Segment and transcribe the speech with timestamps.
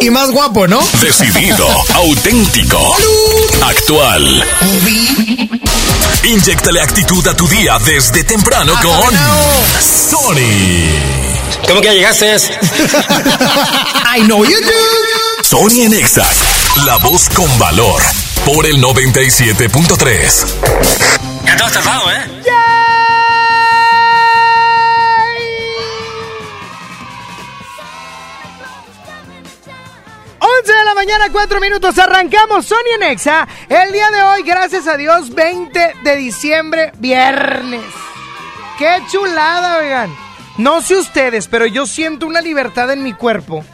[0.00, 0.80] Y más guapo, ¿no?
[1.00, 2.96] Decidido, auténtico,
[3.62, 4.44] actual.
[6.24, 9.14] Inyectale actitud a tu día desde temprano con
[9.80, 10.90] Sony.
[11.68, 12.36] ¿Cómo que ya llegaste?
[14.16, 15.42] I know you do.
[15.42, 16.26] Sony en Exa,
[16.84, 18.02] la voz con valor.
[18.44, 20.46] Por el 97.3.
[21.46, 22.43] Ya te has tardado, ¿eh?
[30.94, 33.48] Mañana, 4 minutos, arrancamos Sony en Exa.
[33.68, 37.82] El día de hoy, gracias a Dios, 20 de diciembre, viernes.
[38.78, 40.14] ¡Qué chulada, oigan!
[40.56, 43.64] No sé ustedes, pero yo siento una libertad en mi cuerpo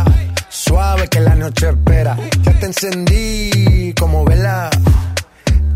[0.49, 2.17] suave que la noche espera.
[2.43, 4.71] Ya te encendí como vela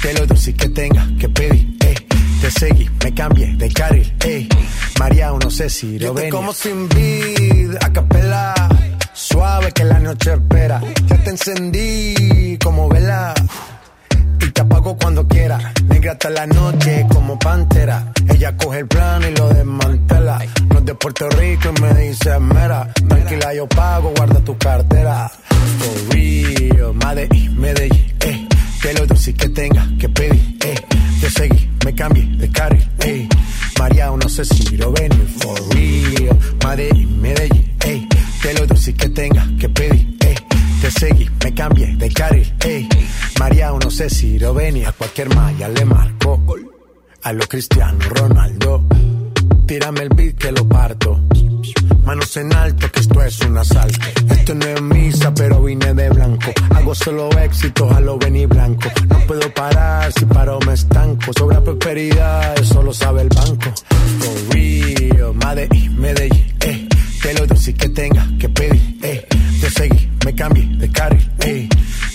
[0.00, 1.94] Que lo dulce que tenga que pedir, eh.
[2.40, 4.48] Te seguí, me cambié de carril, eh.
[4.98, 6.30] María, no sé si lo ven.
[6.30, 8.54] como sin vid, a capela.
[9.12, 10.80] Suave que la noche espera.
[11.06, 13.34] Ya te encendí como vela
[14.40, 15.72] y te apago cuando quiera.
[15.88, 18.12] Negra hasta la noche como pantera.
[18.28, 20.38] Ella coge el plano y lo desmantela.
[20.70, 22.92] No es de Puerto Rico y me dice mera.
[23.08, 25.28] Tranquila, yo pago, guarda tu cartera.
[25.78, 28.47] For real, Medellín, Medellín, eh.
[28.80, 30.74] Que lo dulce que tenga que pedir, eh.
[31.20, 33.28] Te seguí, me cambié de carril, eh.
[33.78, 36.38] María, no sé si lo ven, for real.
[36.64, 38.08] Medellín, Medellín, eh.
[38.40, 40.34] Que lo dulce que tenga que pedir, eh.
[40.80, 42.88] Te seguí, me cambié de carril, ey.
[43.38, 46.44] María, no sé si lo venía, a cualquier malla le marco.
[47.22, 48.84] A lo Cristiano Ronaldo,
[49.68, 51.20] tírame el beat que lo parto.
[52.04, 53.98] Manos en alto, que esto es un asalto.
[54.30, 56.50] Esto no es misa, pero vine de blanco.
[56.74, 58.88] Hago solo éxitos a lo Benny Blanco.
[59.10, 61.32] No puedo parar, si paro me estanco.
[61.38, 63.70] Sobra prosperidad, eso lo sabe el banco.
[64.20, 66.88] For real, Medellín, Medellín, eh.
[67.20, 69.26] Que lo dulce que tenga que pedir, eh.
[69.60, 71.68] Te seguí, me cambié de carril, eh.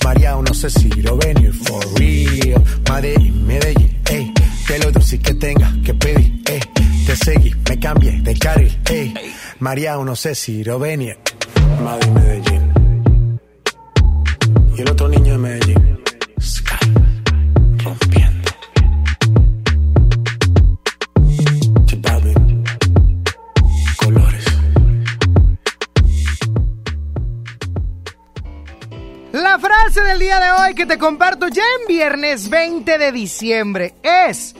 [0.04, 2.64] María, no sé si lo venir, for real.
[2.90, 4.34] Medellín, Medellín, eh.
[4.66, 6.60] Que lo dulce que tenga que pedir, eh.
[7.06, 9.14] Te seguí, me cambié de carril, ey.
[9.60, 11.18] Mariano, no sé si Rovenia,
[11.84, 13.40] Madrid, Medellín.
[14.78, 16.00] Y el otro niño de Medellín,
[16.40, 16.94] Sky,
[17.84, 18.52] rompiendo.
[21.86, 22.64] Chitavin,
[23.98, 24.46] colores.
[29.34, 33.94] La frase del día de hoy que te comparto ya en viernes 20 de diciembre
[34.02, 34.56] es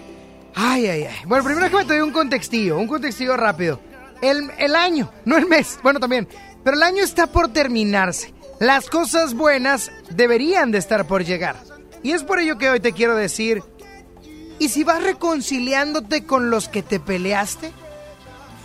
[0.56, 1.18] Ay, ay, ay.
[1.26, 3.80] Bueno, primero que me te doy un contextillo, un contextillo rápido.
[4.22, 6.28] El, el año, no el mes, bueno también,
[6.64, 8.34] pero el año está por terminarse.
[8.60, 11.58] Las cosas buenas deberían de estar por llegar.
[12.04, 13.64] Y es por ello que hoy te quiero decir,
[14.60, 17.72] ¿y si vas reconciliándote con los que te peleaste?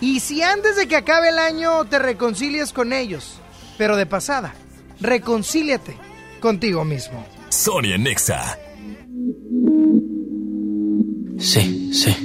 [0.00, 3.40] ¿Y si antes de que acabe el año te reconcilias con ellos?
[3.78, 4.54] Pero de pasada,
[5.00, 5.96] reconcíliate
[6.40, 7.24] contigo mismo.
[7.48, 8.58] Sonia Nexa.
[11.38, 12.16] Sí, sí.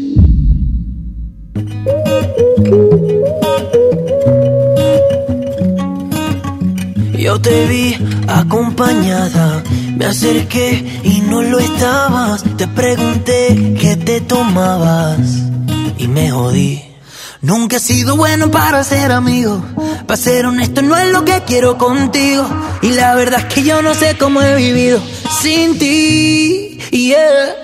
[7.18, 7.95] Yo te vi
[8.27, 9.63] acompañada,
[9.95, 12.44] me acerqué y no lo estabas.
[12.57, 15.19] Te pregunté qué te tomabas
[15.98, 16.81] y me jodí.
[17.42, 19.63] Nunca he sido bueno para ser amigo.
[20.07, 22.45] Para ser honesto, no es lo que quiero contigo.
[22.81, 25.00] Y la verdad es que yo no sé cómo he vivido
[25.42, 26.80] sin ti.
[26.92, 27.63] Yeah.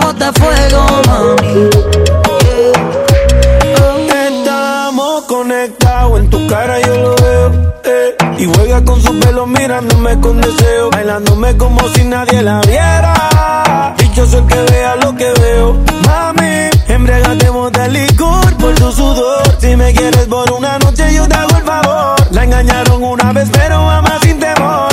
[0.00, 1.70] Bota, fuego, mami.
[4.26, 7.74] Estamos conectados, en tu cara yo lo veo.
[7.84, 8.16] eh.
[8.38, 10.90] Y juega con su pelo mirándome con deseo.
[10.90, 13.94] Bailándome como si nadie la viera.
[13.98, 15.78] Dichoso el que vea lo que veo.
[16.06, 19.42] Mami, embriagatemos de licor por tu sudor.
[19.60, 22.16] Si me quieres por una noche, yo te hago el favor.
[22.32, 24.91] La engañaron una vez, pero ama sin temor.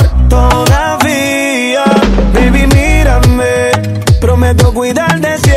[4.80, 5.49] Prometo cuidarte siempre.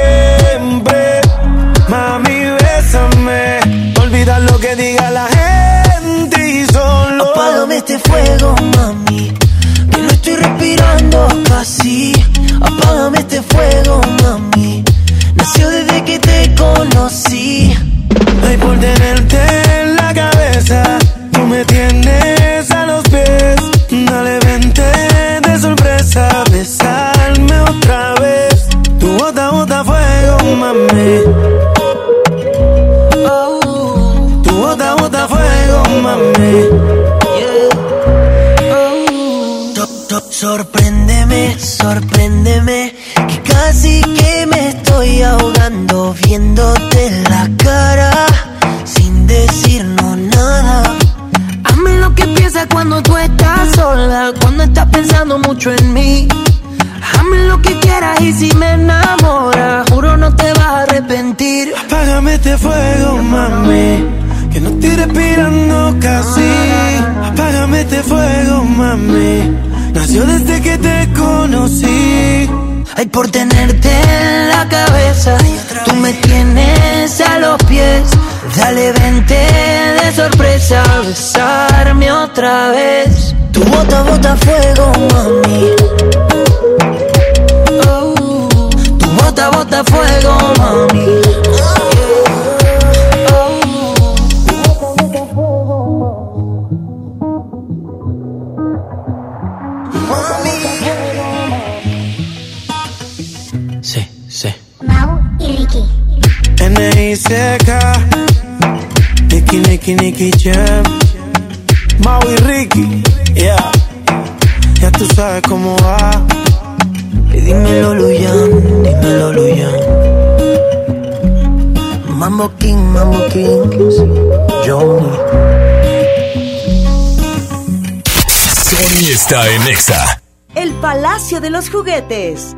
[82.44, 83.36] Otra vez.
[83.54, 85.43] Tu bota, bota fuego, mami.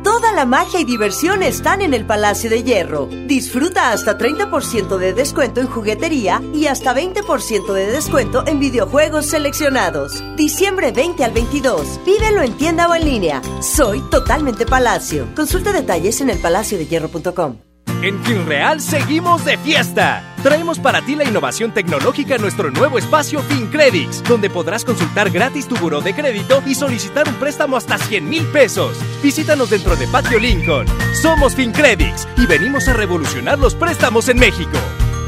[0.02, 3.06] Toda la magia y diversión están en el Palacio de Hierro.
[3.26, 10.22] Disfruta hasta 30% de descuento en juguetería y hasta 20% de descuento en videojuegos seleccionados.
[10.36, 12.00] Diciembre 20 al 22.
[12.04, 13.42] Pídelo en tienda o en línea.
[13.60, 15.26] Soy totalmente Palacio.
[15.34, 17.56] Consulta detalles en elpalaciodehierro.com.
[18.02, 20.35] En FinReal seguimos de fiesta.
[20.46, 25.66] Traemos para ti la innovación tecnológica en nuestro nuevo espacio FinCredits, donde podrás consultar gratis
[25.66, 28.96] tu buró de crédito y solicitar un préstamo hasta 100 mil pesos.
[29.24, 30.86] Visítanos dentro de Patio Lincoln.
[31.20, 34.78] Somos FinCredits y venimos a revolucionar los préstamos en México.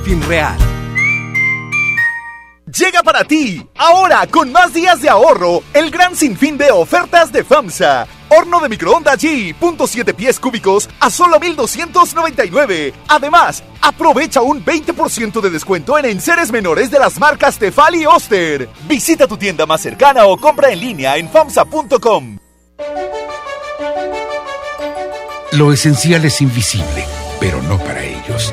[0.05, 0.57] FinReal.
[2.67, 7.43] Llega para ti, ahora con más días de ahorro, el gran sinfín de ofertas de
[7.43, 8.07] FAMSA.
[8.31, 12.93] Horno de microondas G, punto 7 pies cúbicos a solo 1299.
[13.09, 18.69] Además, aprovecha un 20% de descuento en enseres menores de las marcas Tefal y Oster.
[18.87, 22.39] Visita tu tienda más cercana o compra en línea en famsa.com.
[25.53, 27.07] Lo esencial es invisible,
[27.41, 28.53] pero no para ellos.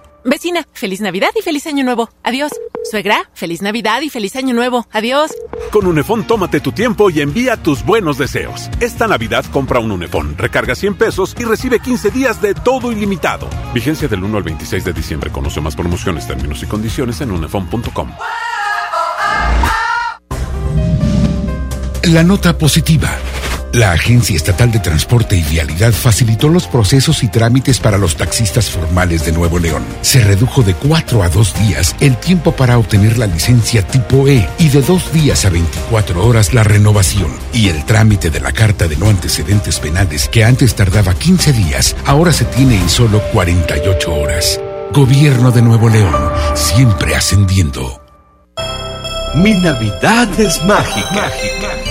[0.23, 2.09] Vecina, feliz Navidad y feliz Año Nuevo.
[2.23, 2.51] Adiós.
[2.89, 4.87] Suegra, feliz Navidad y feliz Año Nuevo.
[4.91, 5.31] Adiós.
[5.71, 8.69] Con Unefón tómate tu tiempo y envía tus buenos deseos.
[8.79, 13.47] Esta Navidad compra un Unefón, recarga 100 pesos y recibe 15 días de todo ilimitado.
[13.73, 15.31] Vigencia del 1 al 26 de diciembre.
[15.31, 18.11] Conoce más promociones, términos y condiciones en unefón.com.
[22.03, 23.09] La nota positiva.
[23.73, 28.69] La Agencia Estatal de Transporte y Vialidad facilitó los procesos y trámites para los taxistas
[28.69, 29.85] formales de Nuevo León.
[30.01, 34.45] Se redujo de cuatro a dos días el tiempo para obtener la licencia tipo E
[34.59, 37.31] y de dos días a 24 horas la renovación.
[37.53, 41.95] Y el trámite de la carta de no antecedentes penales que antes tardaba 15 días,
[42.05, 44.59] ahora se tiene en solo 48 horas.
[44.91, 48.01] Gobierno de Nuevo León, siempre ascendiendo.
[49.35, 51.09] Mi Navidad es mágica.
[51.13, 51.90] mágica.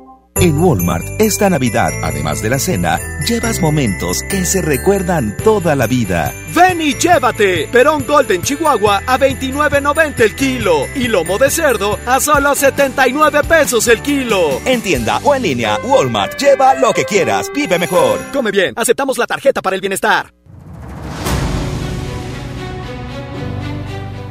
[0.35, 5.87] En Walmart, esta Navidad, además de la cena, llevas momentos que se recuerdan toda la
[5.87, 6.33] vida.
[6.55, 12.19] Ven y llévate Perón Golden Chihuahua a 29.90 el kilo y lomo de cerdo a
[12.19, 14.59] solo 79 pesos el kilo.
[14.65, 18.19] En tienda o en línea, Walmart, lleva lo que quieras, vive mejor.
[18.33, 20.33] Come bien, aceptamos la tarjeta para el bienestar.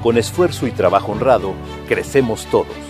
[0.03, 1.55] Con esfuerzo y trabajo honrado,
[1.87, 2.90] crecemos todos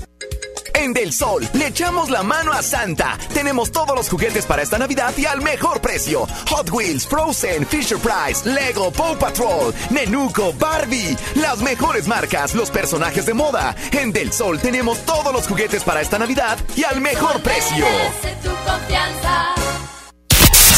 [0.98, 3.16] Del Sol le echamos la mano a Santa.
[3.32, 6.26] Tenemos todos los juguetes para esta Navidad y al mejor precio.
[6.48, 11.16] Hot Wheels, Frozen, Fisher Price, Lego, Paw Patrol, Nenuco, Barbie.
[11.36, 13.76] Las mejores marcas, los personajes de moda.
[13.92, 17.86] En Del Sol tenemos todos los juguetes para esta Navidad y al mejor precio.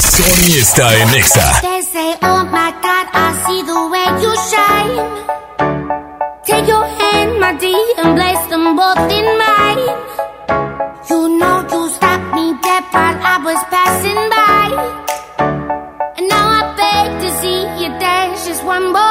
[0.02, 1.62] Sony está en Exa.
[2.20, 5.30] oh my God, I see the way you shine.
[6.44, 9.59] Take your hand, my dear, and place them both in mine.
[18.70, 19.09] one more.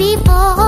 [0.00, 0.59] people.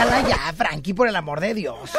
[0.00, 1.90] Ya, Frankie, por el amor de Dios.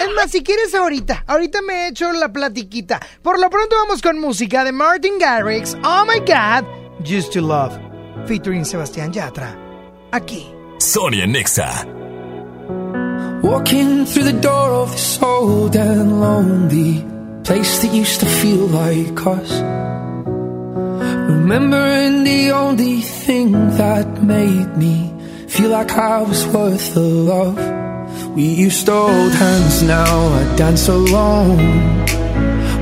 [0.00, 2.98] Es más, si quieres ahorita, ahorita me he hecho la platiquita.
[3.22, 6.64] Por lo pronto vamos con música de Martin Garrix, Oh My God,
[7.04, 7.78] Used to Love,
[8.26, 9.56] featuring Sebastián Yatra.
[10.10, 10.52] Aquí.
[10.78, 11.86] Sonia Nexa.
[13.42, 17.04] Walking through the door of this old and lonely
[17.44, 19.52] place that used to feel like us.
[21.30, 25.17] Remembering the only thing that made me
[25.58, 27.58] feel like I was worth the love.
[28.36, 31.58] We used to hold hands, now I dance alone.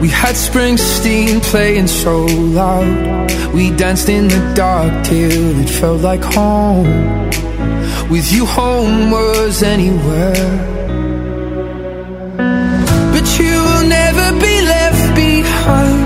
[0.03, 3.33] We had Springsteen playing so loud.
[3.55, 6.87] We danced in the dark till it felt like home.
[8.11, 10.47] With you, home was anywhere.
[13.15, 16.01] But you will never be left behind.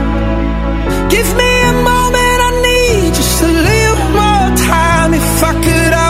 [1.10, 5.92] Give me a moment, I need just a little more time if I could.
[6.06, 6.09] I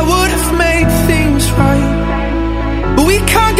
[3.31, 3.60] can't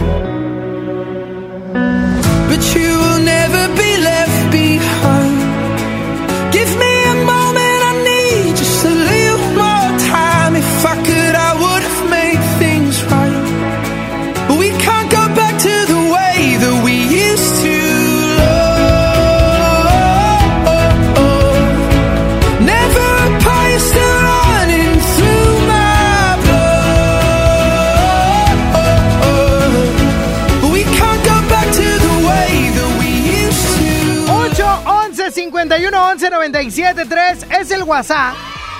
[36.61, 38.35] 811-5111-973 es el WhatsApp.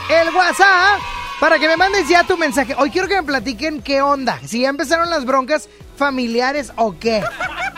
[0.09, 0.99] El WhatsApp
[1.39, 2.75] para que me mandes ya tu mensaje.
[2.77, 4.39] Hoy quiero que me platiquen qué onda.
[4.45, 7.23] Si ya empezaron las broncas familiares o qué.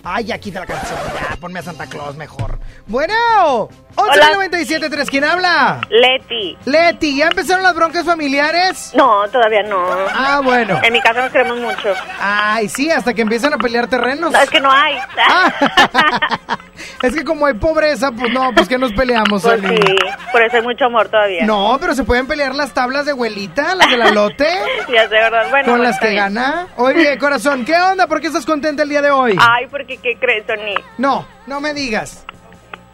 [0.03, 0.99] Ay, ya quita la canción.
[1.13, 2.59] Ya, ponme a Santa Claus mejor.
[2.87, 3.69] Bueno,
[4.09, 5.81] 11-97-3, ¿quién habla?
[5.89, 6.57] Leti.
[6.65, 8.91] Leti, ¿ya empezaron las broncas familiares?
[8.95, 9.85] No, todavía no.
[10.13, 10.79] Ah, bueno.
[10.83, 11.93] En mi casa nos queremos mucho.
[12.19, 14.31] Ay, sí, hasta que empiezan a pelear terrenos.
[14.31, 14.97] No, es que no hay.
[17.01, 19.41] Es que como hay pobreza, pues no, pues que nos peleamos.
[19.43, 19.95] Pues sí,
[20.31, 21.45] por eso hay mucho amor todavía.
[21.45, 24.47] No, pero se pueden pelear las tablas de abuelita, las de la lote.
[24.93, 25.49] ya sé, ¿verdad?
[25.49, 26.23] Bueno, con las que bien.
[26.23, 26.67] gana.
[26.77, 28.07] Oye, corazón, ¿qué onda?
[28.07, 29.37] ¿Por qué estás contenta el día de hoy?
[29.39, 30.75] Ay, porque ¿qué crees, Tony?
[30.97, 32.25] No, no me digas.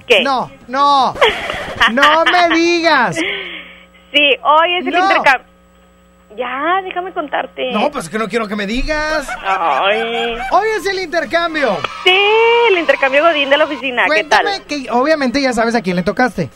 [0.09, 0.21] ¿Qué?
[0.23, 1.13] No, no.
[1.93, 3.15] No me digas.
[3.15, 5.01] Sí, hoy es el No.
[5.05, 5.47] intercambio.
[6.35, 7.71] Ya, déjame contarte.
[7.71, 9.27] No, pues que no quiero que me digas.
[9.43, 10.35] Ay.
[10.51, 11.77] Hoy es el intercambio.
[12.03, 12.15] Sí,
[12.71, 14.03] el intercambio Godín de la oficina.
[14.13, 14.43] ¿Qué tal?
[14.43, 16.49] Cuéntame que obviamente ya sabes a quién le tocaste.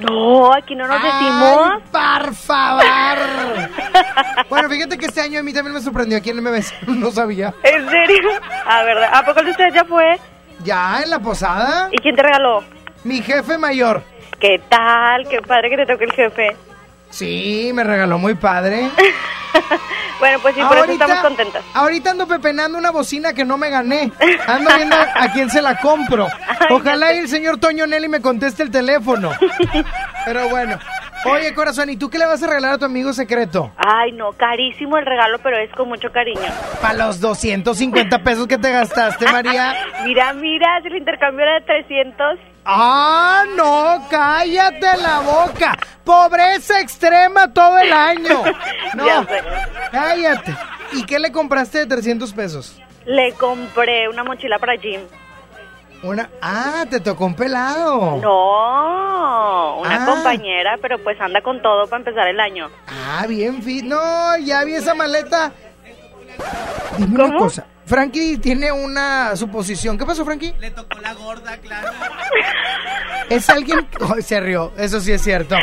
[0.00, 1.70] No, aquí no nos decimos.
[1.92, 2.84] Ay, por favor.
[4.50, 6.74] bueno, fíjate que este año a mí también me sorprendió a quién me besó.
[6.86, 7.54] No sabía.
[7.62, 8.30] ¿En serio?
[8.66, 9.10] Ah, ¿verdad?
[9.12, 10.18] ¿A poco el de ustedes ya fue?
[10.66, 11.88] Ya, en la posada.
[11.92, 12.64] ¿Y quién te regaló?
[13.04, 14.02] Mi jefe mayor.
[14.40, 15.26] ¿Qué tal?
[15.28, 16.56] Qué padre que te toque el jefe.
[17.08, 18.90] Sí, me regaló muy padre.
[20.18, 21.62] Bueno, pues sí, por eso estamos contentas.
[21.74, 24.10] Ahorita ando pepenando una bocina que no me gané.
[24.46, 26.26] Ando viendo a, a quién se la compro.
[26.70, 29.30] Ojalá y el señor Toño Nelly me conteste el teléfono.
[30.24, 30.78] Pero bueno.
[31.24, 33.72] Oye, corazón, ¿y tú qué le vas a regalar a tu amigo secreto?
[33.76, 36.40] Ay, no, carísimo el regalo, pero es con mucho cariño.
[36.80, 39.74] Para los 250 pesos que te gastaste, María.
[40.04, 42.38] mira, mira, si el intercambio era de 300.
[42.64, 44.06] ¡Ah, no!
[44.10, 45.76] ¡Cállate la boca!
[46.04, 48.42] ¡Pobreza extrema todo el año!
[48.94, 49.42] No, Ya sé.
[49.92, 50.54] cállate.
[50.92, 52.80] ¿Y qué le compraste de 300 pesos?
[53.04, 55.00] Le compré una mochila para Jim.
[56.02, 56.28] Una...
[56.42, 58.18] ¡Ah, te tocó un pelado!
[58.22, 60.06] No, una Ah.
[60.06, 62.68] compañera, pero pues anda con todo para empezar el año.
[62.86, 63.84] Ah, bien fit.
[63.84, 65.52] No, ya vi esa maleta.
[66.98, 67.66] Dime una cosa.
[67.86, 69.96] Frankie tiene una suposición.
[69.96, 70.54] ¿Qué pasó, Frankie?
[70.58, 71.88] Le tocó la gorda, claro.
[73.28, 73.88] Es alguien...
[74.14, 75.56] Ay, se rió, eso sí es cierto.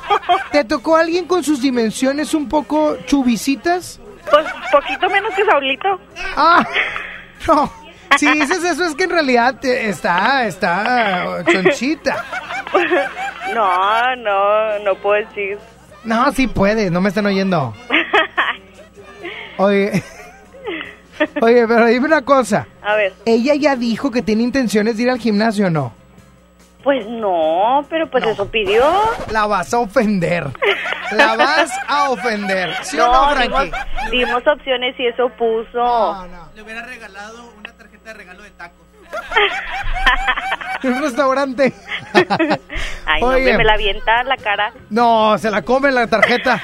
[0.52, 4.00] ¿Te tocó alguien con sus dimensiones un poco chubicitas?
[4.28, 6.00] Pues poquito menos que Saulito.
[6.36, 6.64] Ah,
[7.46, 7.83] no.
[8.18, 12.24] Si dices eso es que en realidad está, está chonchita.
[13.54, 15.58] No, no, no puedo decir.
[16.02, 17.72] No, sí puede, no me están oyendo.
[19.58, 20.02] Oye,
[21.40, 22.66] oye, pero dime una cosa.
[22.82, 25.92] A ver, ¿Ella ya dijo que tiene intenciones de ir al gimnasio o no?
[26.82, 28.84] pues no, pero pues eso pidió.
[29.30, 30.50] La vas a ofender.
[31.12, 32.74] La vas a ofender.
[32.82, 33.72] ¿Sí o no, Frankie?
[34.10, 36.26] dimos, dimos opciones y eso puso.
[36.54, 37.54] Le hubiera regalado
[38.04, 38.86] tarjeta de regalo de tacos.
[40.82, 41.72] En un restaurante.
[43.06, 43.56] Ay, no, Oye.
[43.56, 44.72] me la avienta la cara.
[44.90, 46.60] No, se la come la tarjeta.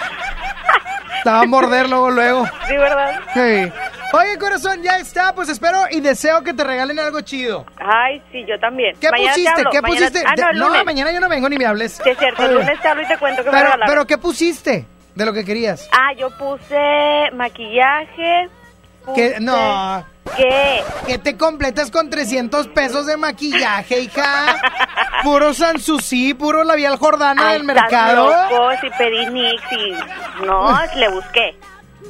[1.25, 2.47] La va a morder luego, luego.
[2.67, 3.21] Sí, ¿verdad?
[3.35, 3.73] Sí.
[4.13, 5.35] Oye, corazón, ya está.
[5.35, 7.67] Pues espero y deseo que te regalen algo chido.
[7.79, 8.97] Ay, sí, yo también.
[8.99, 9.63] ¿Qué Mañana te pusiste?
[9.71, 10.25] ¿Qué mañana- pusiste?
[10.27, 10.85] Ah, no, el lunes.
[10.87, 12.01] mañana yo no vengo ni me hables.
[12.03, 13.87] Sí, es cierto, el lunes te hablo y te cuento que me Pero, regalaron.
[13.95, 15.89] pero ¿qué pusiste de lo que querías?
[15.93, 18.49] Ah, yo puse maquillaje.
[19.15, 20.05] Que puse- no.
[20.37, 20.83] ¿Qué?
[21.07, 24.61] Que te completas con 300 pesos de maquillaje, hija.
[25.23, 28.31] Puro Sanssouci, puro labial Jordana Ay, del mercado.
[28.31, 30.45] estás loco, si pedí Nix y...
[30.47, 31.59] No, le busqué.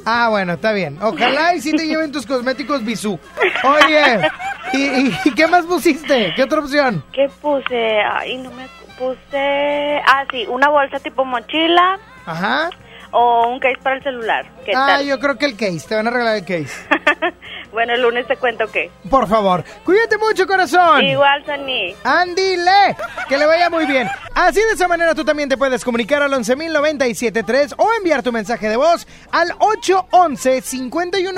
[0.05, 0.97] Ah, bueno, está bien.
[1.01, 3.19] Ojalá y sí te lleven tus cosméticos Bisú.
[3.63, 4.29] Oye,
[4.73, 6.33] ¿y, y- y qué más pusiste?
[6.35, 7.03] ¿Qué otra opción?
[7.11, 7.99] ¿Qué puse?
[8.01, 8.67] Ay, no me...
[8.97, 9.99] Puse...
[10.07, 12.69] Ah, sí, una bolsa tipo mochila Ajá.
[13.11, 14.45] O un case para el celular.
[14.65, 15.05] ¿Qué Ah, tal?
[15.05, 15.85] yo creo que el case.
[15.87, 16.71] Te van a regalar el case.
[17.71, 18.91] Bueno, el lunes te cuento qué.
[19.09, 21.01] Por favor, cuídate mucho, corazón.
[21.05, 21.95] Igual, Sani.
[22.03, 22.97] Andy Le,
[23.29, 24.09] que le vaya muy bien.
[24.35, 28.67] Así de esa manera tú también te puedes comunicar al 11.097.3 o enviar tu mensaje
[28.67, 29.51] de voz al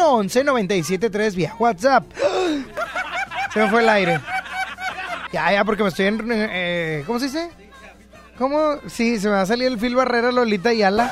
[0.04, 2.04] 811-511-973 vía WhatsApp.
[3.54, 4.20] Se me fue el aire.
[5.32, 6.20] Ya, ya, porque me estoy en...
[6.32, 7.50] eh, ¿Cómo se dice?
[8.40, 8.78] ¿Cómo?
[8.88, 11.12] Sí, se me va a salir el Phil Barrera, Lolita y Ala.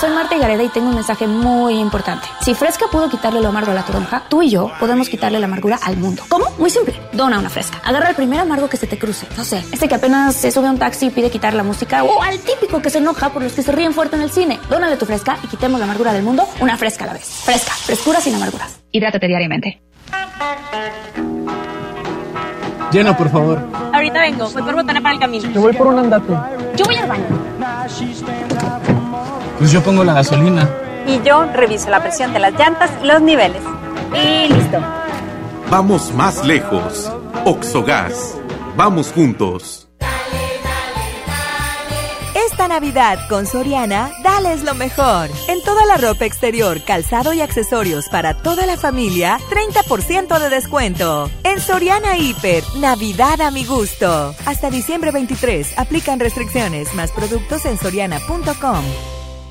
[0.00, 2.26] Soy Marta Gareda y tengo un mensaje muy importante.
[2.42, 5.46] Si Fresca pudo quitarle lo amargo a la toronja, tú y yo podemos quitarle la
[5.46, 6.22] amargura al mundo.
[6.28, 6.44] ¿Cómo?
[6.58, 7.00] Muy simple.
[7.14, 7.80] Dona una Fresca.
[7.82, 9.26] Agarra el primer amargo que se te cruce.
[9.38, 12.04] No sé, este que apenas se sube a un taxi y pide quitar la música
[12.04, 14.60] o al típico que se enoja por los que se ríen fuerte en el cine.
[14.68, 17.24] Dónale tu Fresca y quitemos la amargura del mundo una Fresca a la vez.
[17.44, 17.72] Fresca.
[17.72, 18.78] Frescura sin amarguras.
[18.92, 19.80] Hidrátate diariamente.
[22.92, 23.60] Lleno, por favor.
[23.92, 25.50] Ahorita vengo, voy por botana para el camino.
[25.52, 26.32] Te voy por un andate.
[26.76, 27.24] Yo voy al baño.
[29.58, 30.68] Pues yo pongo la gasolina.
[31.06, 33.62] Y yo reviso la presión de las llantas y los niveles.
[34.12, 34.78] Y listo.
[35.70, 37.10] Vamos más lejos.
[37.44, 38.36] Oxogas.
[38.76, 39.88] Vamos juntos.
[42.34, 45.30] Esta Navidad con Soriana, dales lo mejor.
[45.48, 51.30] En toda la ropa exterior, calzado y accesorios para toda la familia, 30% de descuento.
[51.44, 54.34] En Soriana Hiper, Navidad a mi gusto.
[54.44, 58.84] Hasta diciembre 23, aplican restricciones, más productos en soriana.com.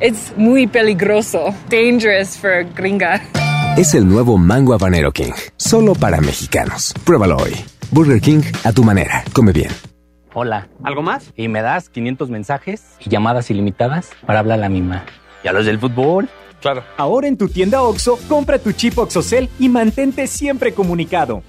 [0.00, 1.52] Es muy peligroso.
[1.68, 3.20] Dangerous for gringa.
[3.76, 6.94] Es el nuevo Mango Habanero King, solo para mexicanos.
[7.04, 7.56] Pruébalo hoy.
[7.90, 9.24] Burger King a tu manera.
[9.32, 9.70] Come bien.
[10.34, 10.68] Hola.
[10.84, 11.32] ¿Algo más?
[11.36, 15.04] Y me das 500 mensajes y llamadas ilimitadas para hablar a la misma.
[15.42, 16.28] ¿Y a los del fútbol?
[16.60, 16.84] Claro.
[16.96, 21.42] Ahora en tu tienda OXO, compra tu chip OXOCEL y mantente siempre comunicado.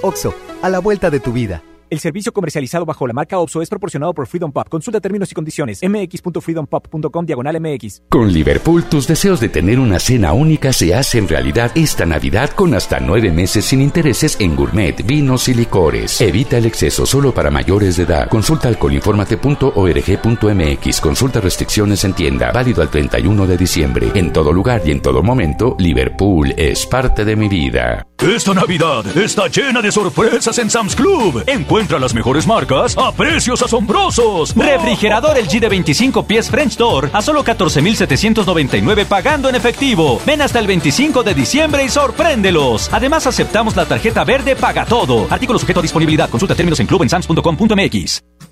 [0.00, 1.62] OXO, a la vuelta de tu vida.
[1.92, 4.66] El servicio comercializado bajo la marca OPSO es proporcionado por Freedom Pop.
[4.70, 5.80] Consulta términos y condiciones.
[5.82, 8.04] mx.freedompop.com diagonal mx.
[8.08, 12.72] Con Liverpool, tus deseos de tener una cena única se hacen realidad esta Navidad con
[12.72, 16.18] hasta nueve meses sin intereses en gourmet, vinos y licores.
[16.22, 18.30] Evita el exceso solo para mayores de edad.
[18.30, 21.00] Consulta alcoholinformate.org.mx.
[21.02, 22.52] Consulta restricciones en tienda.
[22.52, 24.10] Válido al 31 de diciembre.
[24.14, 28.06] En todo lugar y en todo momento, Liverpool es parte de mi vida.
[28.18, 31.44] Esta Navidad está llena de sorpresas en Sam's Club.
[31.46, 34.54] Encuentra las mejores marcas a precios asombrosos.
[34.54, 40.20] Refrigerador LG de 25 pies French Door a solo 14,799 pagando en efectivo.
[40.24, 42.88] Ven hasta el 25 de diciembre y sorpréndelos.
[42.92, 45.26] Además, aceptamos la tarjeta verde Paga Todo.
[45.30, 46.30] Artículo sujeto a disponibilidad.
[46.30, 48.51] Consulta términos en clubensams.com.mx.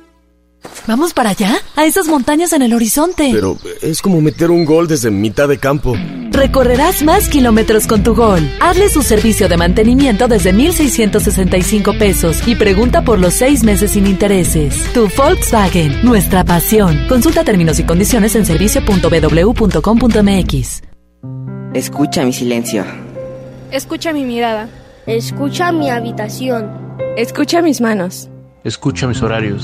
[0.87, 1.55] ¿Vamos para allá?
[1.75, 3.29] A esas montañas en el horizonte.
[3.31, 5.95] Pero es como meter un gol desde mitad de campo.
[6.31, 8.41] Recorrerás más kilómetros con tu gol.
[8.61, 14.07] Hazle su servicio de mantenimiento desde 1,665 pesos y pregunta por los seis meses sin
[14.07, 14.75] intereses.
[14.93, 17.05] Tu Volkswagen, nuestra pasión.
[17.07, 20.81] Consulta términos y condiciones en servicio.bw.com.mx.
[21.73, 22.83] Escucha mi silencio.
[23.71, 24.67] Escucha mi mirada.
[25.05, 26.69] Escucha mi habitación.
[27.17, 28.29] Escucha mis manos.
[28.63, 29.63] Escucha mis horarios.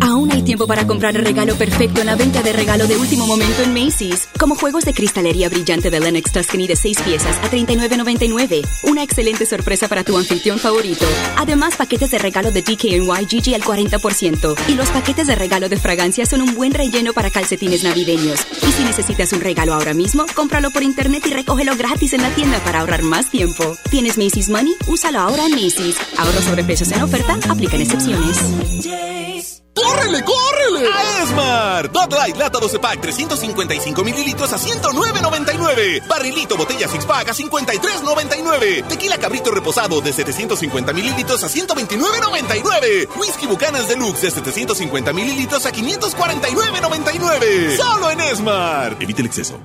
[0.00, 3.26] Aún hay tiempo para comprar el regalo perfecto en la venta de regalo de último
[3.26, 7.50] momento en Macy's, como juegos de cristalería brillante de Lennox Tuscany de 6 piezas a
[7.50, 8.66] $39.99.
[8.84, 11.04] Una excelente sorpresa para tu anfitrión favorito.
[11.36, 14.56] Además, paquetes de regalo de DKNY Gigi al 40%.
[14.68, 18.46] Y los paquetes de regalo de fragancia son un buen relleno para calcetines navideños.
[18.62, 22.30] Y si necesitas un regalo ahora mismo, cómpralo por internet y recógelo gratis en la
[22.30, 23.76] tienda para ahorrar más tiempo.
[23.90, 24.74] ¿Tienes Macy's Money?
[24.86, 25.96] Úsalo ahora en Macy's.
[26.16, 29.55] Ahorro sobre precios en oferta, aplican excepciones.
[29.74, 30.88] ¡Córrele, córrele!
[30.92, 31.88] A Esmar.
[31.88, 36.06] Bud Light Lata 12 Pack 355 mililitros a 109.99.
[36.08, 38.86] Barrilito Botella Six Pack a 53.99.
[38.88, 43.08] Tequila Cabrito Reposado de 750 mililitros a 129.99.
[43.16, 47.76] Whisky Bucanas Deluxe de 750 mililitros a 549.99.
[47.76, 48.96] Solo en Esmar.
[49.00, 49.58] Evite el exceso.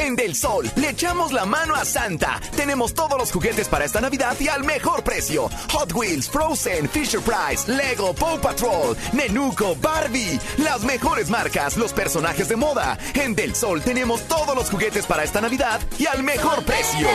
[0.00, 2.40] En Del Sol le echamos la mano a Santa.
[2.56, 5.50] Tenemos todos los juguetes para esta Navidad y al mejor precio.
[5.72, 10.40] Hot Wheels, Frozen, Fisher Price, Lego, Paw Patrol, Nenuco, Barbie.
[10.56, 12.98] Las mejores marcas, los personajes de moda.
[13.14, 17.06] En Del Sol tenemos todos los juguetes para esta Navidad y al mejor precio.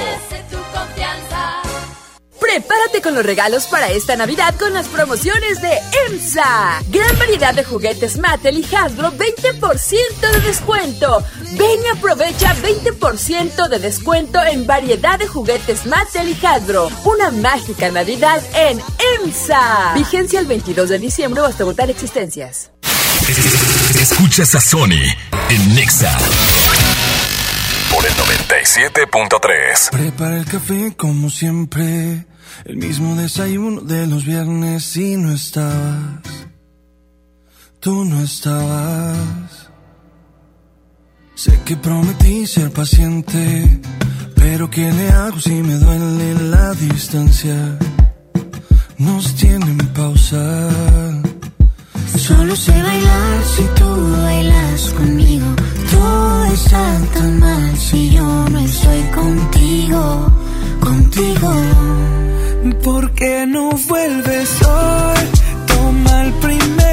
[2.39, 6.81] Prepárate con los regalos para esta Navidad con las promociones de EMSA.
[6.89, 11.23] Gran variedad de juguetes Mattel y Hasbro, 20% de descuento.
[11.53, 16.89] Ven y aprovecha 20% de descuento en variedad de juguetes Mattel y Hasbro.
[17.05, 18.81] Una mágica Navidad en
[19.21, 19.93] EMSA.
[19.95, 22.71] Vigencia el 22 de diciembre hasta votar existencias.
[23.99, 25.01] Escuchas a Sony
[25.49, 26.15] en Nexa
[27.91, 28.13] por el
[28.65, 29.91] 97.3.
[29.91, 32.25] Prepara el café como siempre,
[32.65, 36.23] el mismo desayuno de los viernes y no estabas.
[37.79, 39.69] Tú no estabas.
[41.35, 43.81] Sé que prometí ser paciente,
[44.35, 47.77] pero ¿qué le hago si me duele la distancia?
[48.97, 50.69] Nos tienen pausa.
[52.17, 55.55] Solo sé bailar si tú bailas conmigo.
[55.95, 60.27] Todo está tan mal si yo no estoy contigo,
[60.81, 61.51] contigo.
[62.83, 65.23] ¿Por qué no vuelves hoy?
[65.67, 66.84] Toma el primer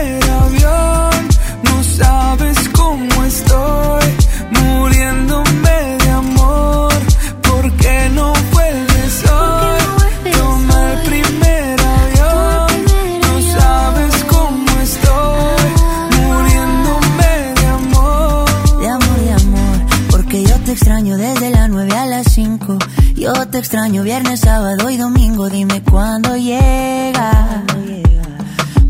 [23.53, 25.51] te extraño viernes, sábado y domingo.
[25.51, 27.63] Dime cuándo llega.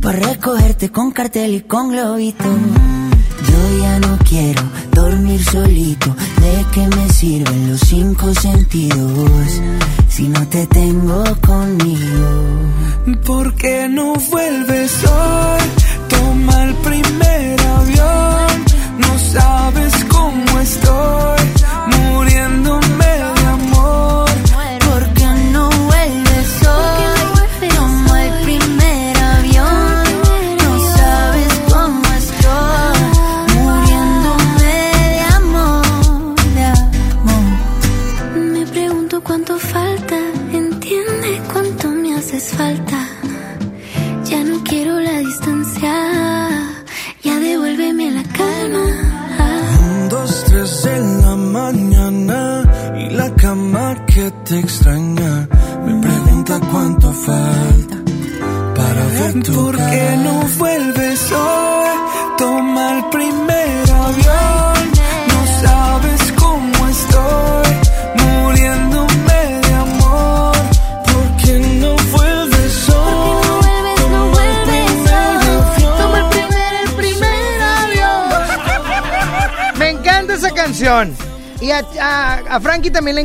[0.01, 2.45] Para recogerte con cartel y con globito.
[2.45, 6.15] Yo ya no quiero dormir solito.
[6.41, 9.61] ¿De qué me sirven los cinco sentidos?
[10.09, 11.82] Si no te tengo conmigo.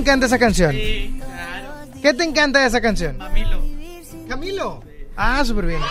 [0.07, 0.71] Encanta esa canción.
[2.01, 3.17] ¿Qué te encanta de esa canción?
[3.17, 3.61] Camilo.
[4.29, 4.83] Camilo.
[5.17, 5.81] Ah, súper bien.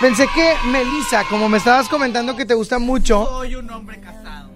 [0.00, 3.24] Pensé que Melissa, como me estabas comentando que te gusta mucho.
[3.26, 4.50] Soy un hombre casado.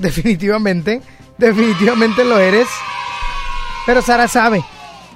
[0.00, 1.00] Definitivamente,
[1.38, 2.66] definitivamente lo eres.
[3.86, 4.64] Pero Sara sabe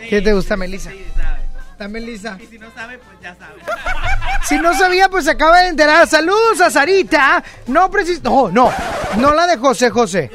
[0.08, 0.90] que te gusta Melissa.
[0.90, 1.40] Sí, sabe.
[1.72, 2.38] Está Melissa.
[2.40, 3.60] Y si no sabe, pues ya sabe.
[4.44, 6.06] Si no sabía, pues se acaba de enterar.
[6.06, 7.42] Saludos a Sarita.
[7.66, 8.22] No precis...
[8.22, 8.70] No, no.
[9.16, 10.30] No la de José José.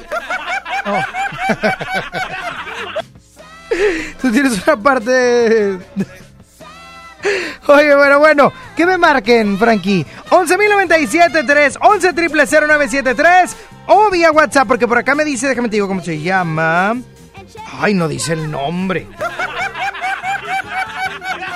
[0.83, 1.18] No.
[4.21, 5.79] Tú tienes una parte de...
[7.67, 10.05] Oye, bueno, bueno, que me marquen, Frankie.
[10.29, 13.55] 11.097.3, 11 triple 0973
[13.87, 16.95] o vía WhatsApp, porque por acá me dice, déjame te digo cómo se llama.
[17.79, 19.07] Ay, no dice el nombre.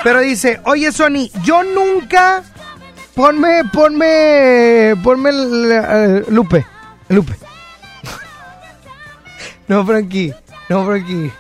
[0.04, 2.44] Pero dice, oye, Sony, yo nunca.
[3.16, 6.66] Ponme, ponme, ponme eh, Lupe,
[7.10, 7.43] Lupe.
[9.74, 10.32] No, Frankie,
[10.70, 11.32] no, Frankie.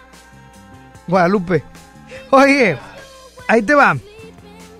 [1.07, 1.63] Guadalupe.
[2.31, 2.75] Oye,
[3.47, 3.95] ahí te va.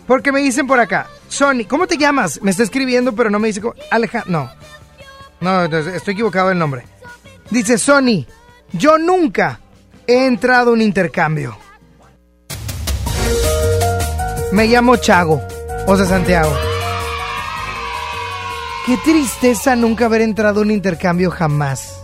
[0.08, 2.41] Porque me dicen por acá, Sony, ¿cómo te llamas?
[2.41, 3.76] Me está escribiendo, pero no me dice cómo.
[3.91, 4.49] Alejandro, no.
[5.39, 6.88] No, estoy equivocado el nombre.
[7.51, 8.26] Dice Sony,
[8.72, 9.60] yo nunca
[10.08, 11.56] he entrado a un intercambio.
[14.51, 15.43] Me llamo Chago.
[15.86, 16.58] José Santiago.
[18.88, 22.03] Qué tristeza nunca haber entrado a un intercambio jamás.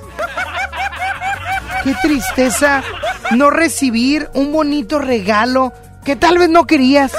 [1.84, 2.84] Qué tristeza
[3.32, 5.74] no recibir un bonito regalo
[6.04, 7.12] que tal vez no querías.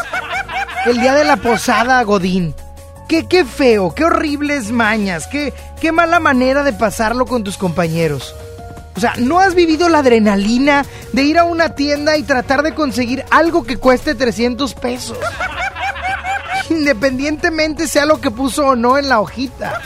[0.87, 2.55] El día de la posada, Godín.
[3.09, 8.35] Qué, qué feo, qué horribles mañas, qué, qué mala manera de pasarlo con tus compañeros.
[8.97, 12.75] O sea, ¿no has vivido la adrenalina de ir a una tienda y tratar de
[12.75, 15.19] conseguir algo que cueste 300 pesos?
[16.69, 19.81] Independientemente sea lo que puso o no en la hojita.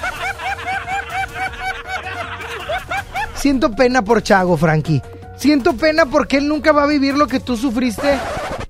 [3.45, 5.03] Siento pena por Chago, Frankie.
[5.37, 8.19] Siento pena porque él nunca va a vivir lo que tú sufriste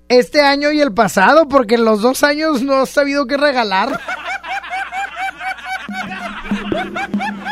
[0.08, 4.00] este año y el pasado, porque en los dos años no has sabido qué regalar.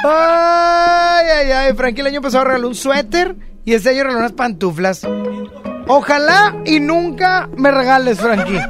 [0.05, 1.75] Ay, ay, ay.
[1.75, 5.07] Frankie el año pasado regaló un suéter y este año regaló unas pantuflas.
[5.87, 8.59] Ojalá y nunca me regales, Frankie.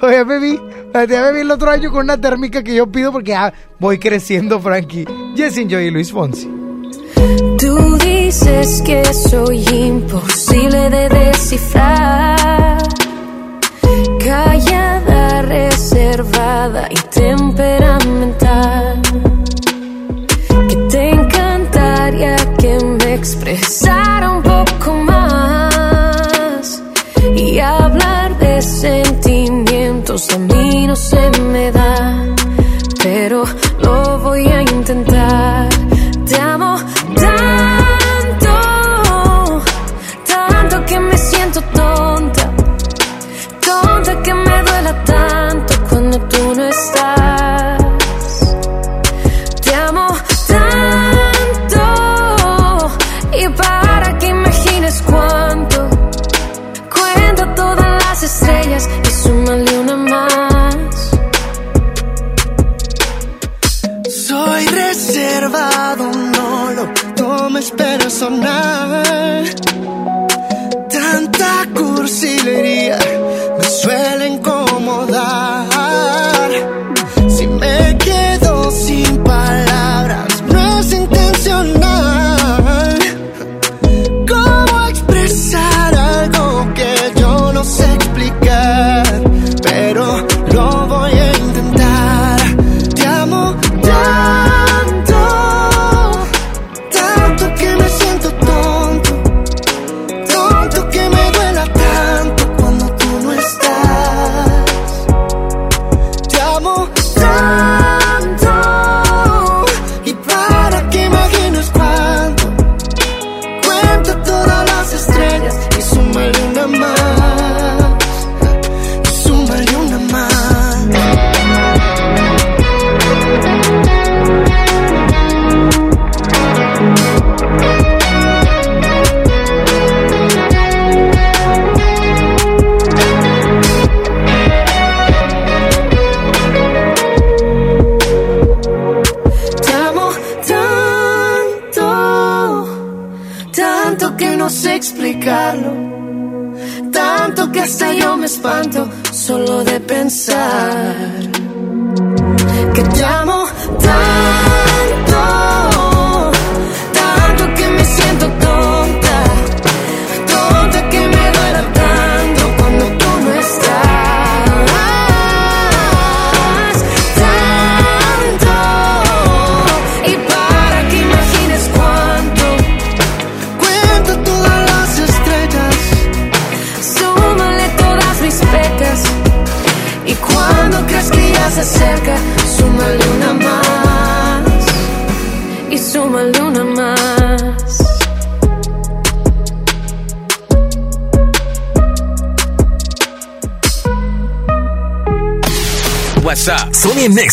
[0.00, 0.60] Oye, baby,
[0.92, 3.98] ya me vi el otro año con una térmica que yo pido porque ya voy
[3.98, 5.06] creciendo, Frankie.
[5.34, 6.48] Jessie Joy y Luis Fonsi.
[7.58, 12.78] Tú dices que soy imposible de descifrar.
[14.22, 19.02] Callada, reservada y temperamental.
[20.68, 26.82] Que te encantaría que me expresara un poco más.
[27.36, 29.01] Y hablar de a
[31.12, 31.51] mí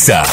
[0.00, 0.24] Nexa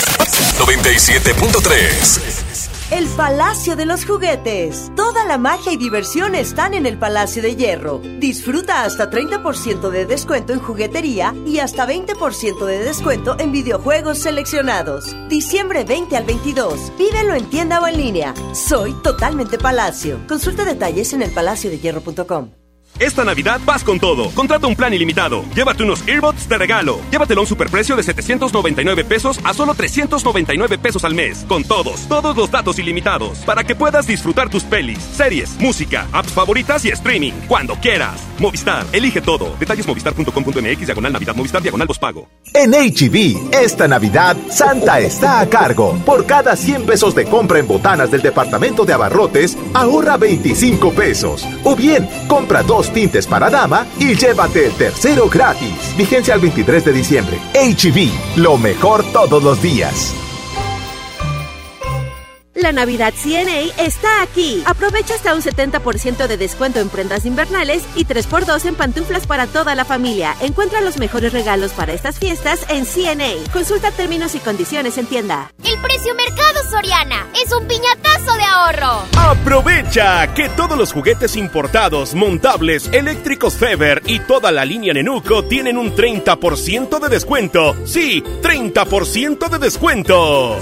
[0.60, 2.92] 97.3.
[2.92, 4.90] El Palacio de los Juguetes.
[4.96, 8.00] Toda la magia y diversión están en el Palacio de Hierro.
[8.20, 15.14] Disfruta hasta 30% de descuento en juguetería y hasta 20% de descuento en videojuegos seleccionados.
[15.28, 16.94] Diciembre 20 al 22.
[16.98, 18.34] Vívelo en tienda o en línea.
[18.54, 20.22] Soy totalmente Palacio.
[20.28, 22.52] Consulta detalles en elpalaciodehierro.com.
[23.00, 24.30] Esta Navidad vas con todo.
[24.32, 25.44] Contrata un plan ilimitado.
[25.56, 27.00] Llévate unos earbuds de regalo.
[27.12, 31.46] Llévatelo a un superprecio de 799 pesos a solo 399 pesos al mes.
[31.48, 33.40] Con todos, todos los datos ilimitados.
[33.40, 37.34] Para que puedas disfrutar tus pelis, series, música, apps favoritas y streaming.
[37.48, 38.22] Cuando quieras.
[38.40, 39.56] Movistar, elige todo.
[39.60, 42.28] Detalles movistar.com.mx, diagonal Navidad, Movistar, diagonal pago.
[42.54, 45.98] En HB, e esta Navidad, Santa está a cargo.
[46.06, 51.48] Por cada 100 pesos de compra en botanas del departamento de abarrotes, ahorra 25 pesos.
[51.64, 55.96] O bien, compra dos tintes para dama y llévate el tercero gratis.
[55.98, 57.40] Vigencia al 23 de diciembre.
[57.54, 60.27] HB, e lo mejor todos los días.
[62.58, 64.64] La Navidad CNA está aquí.
[64.66, 69.76] Aprovecha hasta un 70% de descuento en prendas invernales y 3x2 en pantuflas para toda
[69.76, 70.36] la familia.
[70.42, 73.52] Encuentra los mejores regalos para estas fiestas en CNA.
[73.54, 75.52] Consulta términos y condiciones en tienda.
[75.64, 79.04] El precio mercado Soriana es un piñatazo de ahorro.
[79.16, 85.78] Aprovecha que todos los juguetes importados, montables, eléctricos Feber y toda la línea Nenuco tienen
[85.78, 87.76] un 30% de descuento.
[87.86, 90.58] Sí, 30% de descuento.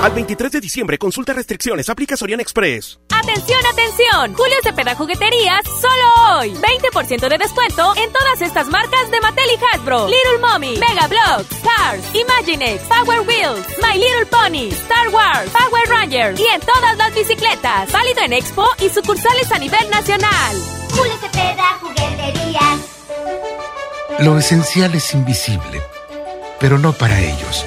[0.00, 3.00] Al 23 de diciembre, consulta restricciones, aplica Sorian Express.
[3.10, 4.32] ¡Atención, atención!
[4.34, 6.54] Julio Cepeda Jugueterías, solo hoy.
[6.54, 10.06] 20% de descuento en todas estas marcas de Mattel y Hasbro.
[10.06, 16.38] Little Mommy, Mega Bloks, Cars, Imaginext, Power Wheels, My Little Pony, Star Wars, Power Rangers
[16.38, 17.90] y en todas las bicicletas.
[17.90, 20.56] Válido en Expo y sucursales a nivel nacional.
[20.92, 22.78] Julio Cepeda Jugueterías.
[24.20, 25.82] Lo esencial es invisible,
[26.60, 27.66] pero no para ellos.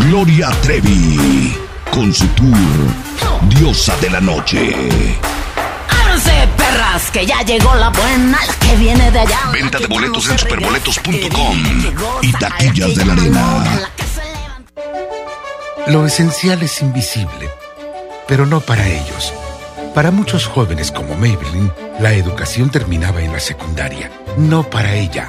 [0.00, 1.54] Gloria Trevi
[1.90, 2.56] con su tour
[3.42, 4.74] Diosa de la Noche.
[5.88, 7.10] ¡Ábranse, perras!
[7.10, 9.40] Que ya llegó la buena, la que viene de allá.
[9.52, 11.82] Venta de boletos en superboletos.com
[12.22, 13.90] y taquillas de la arena.
[15.88, 17.50] Lo esencial es invisible,
[18.26, 19.34] pero no para ellos.
[19.94, 21.70] Para muchos jóvenes como Maybelline,
[22.00, 24.10] la educación terminaba en la secundaria.
[24.38, 25.28] No para ella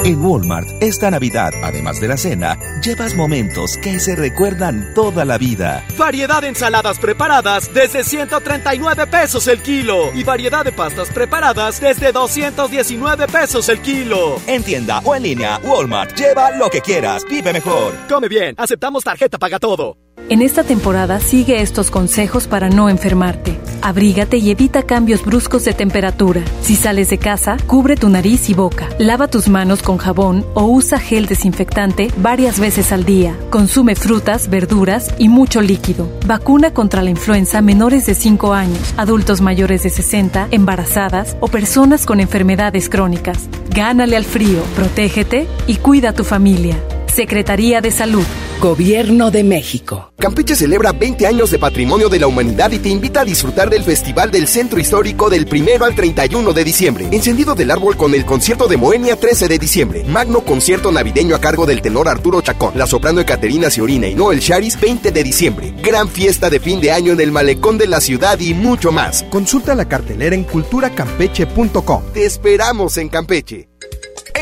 [0.00, 5.38] En Walmart, esta Navidad, además de la cena, llevas momentos que se recuerdan toda la
[5.38, 5.84] vida.
[5.96, 10.12] Variedad de ensaladas preparadas desde 139 pesos el kilo.
[10.14, 14.40] Y variedad de pastas preparadas desde 219 pesos el kilo.
[14.46, 17.92] En tienda o en línea, Walmart, lleva lo que quieras, vive mejor.
[18.08, 20.05] Come bien, aceptamos tarjeta paga todo.
[20.28, 23.60] En esta temporada sigue estos consejos para no enfermarte.
[23.80, 26.42] Abrígate y evita cambios bruscos de temperatura.
[26.62, 28.88] Si sales de casa, cubre tu nariz y boca.
[28.98, 33.38] Lava tus manos con jabón o usa gel desinfectante varias veces al día.
[33.50, 36.10] Consume frutas, verduras y mucho líquido.
[36.26, 42.04] Vacuna contra la influenza menores de 5 años, adultos mayores de 60, embarazadas o personas
[42.04, 43.48] con enfermedades crónicas.
[43.70, 46.76] Gánale al frío, protégete y cuida a tu familia.
[47.06, 48.26] Secretaría de Salud.
[48.60, 50.12] Gobierno de México.
[50.18, 53.84] Campeche celebra 20 años de patrimonio de la humanidad y te invita a disfrutar del
[53.84, 57.06] Festival del Centro Histórico del 1 al 31 de diciembre.
[57.12, 60.04] Encendido del árbol con el concierto de Moenia 13 de diciembre.
[60.04, 62.72] Magno concierto navideño a cargo del tenor Arturo Chacón.
[62.76, 65.74] La soprano Ecaterina Ciorina y Noel Charis 20 de diciembre.
[65.82, 69.22] Gran fiesta de fin de año en el malecón de la ciudad y mucho más.
[69.24, 72.02] Consulta la cartelera en culturacampeche.com.
[72.14, 73.68] Te esperamos en Campeche.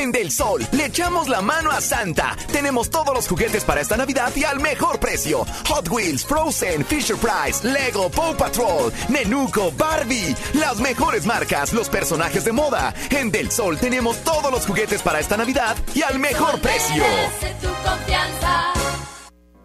[0.04, 2.36] En Del Sol le echamos la mano a Santa.
[2.52, 5.46] Tenemos todos los juguetes para esta Navidad y al mejor precio.
[5.66, 10.36] Hot Wheels, Frozen, Fisher Price, Lego, Paw Patrol, Nenuco, Barbie.
[10.52, 12.92] Las mejores marcas, los personajes de moda.
[13.08, 17.02] En Del Sol tenemos todos los juguetes para esta Navidad y al mejor precio.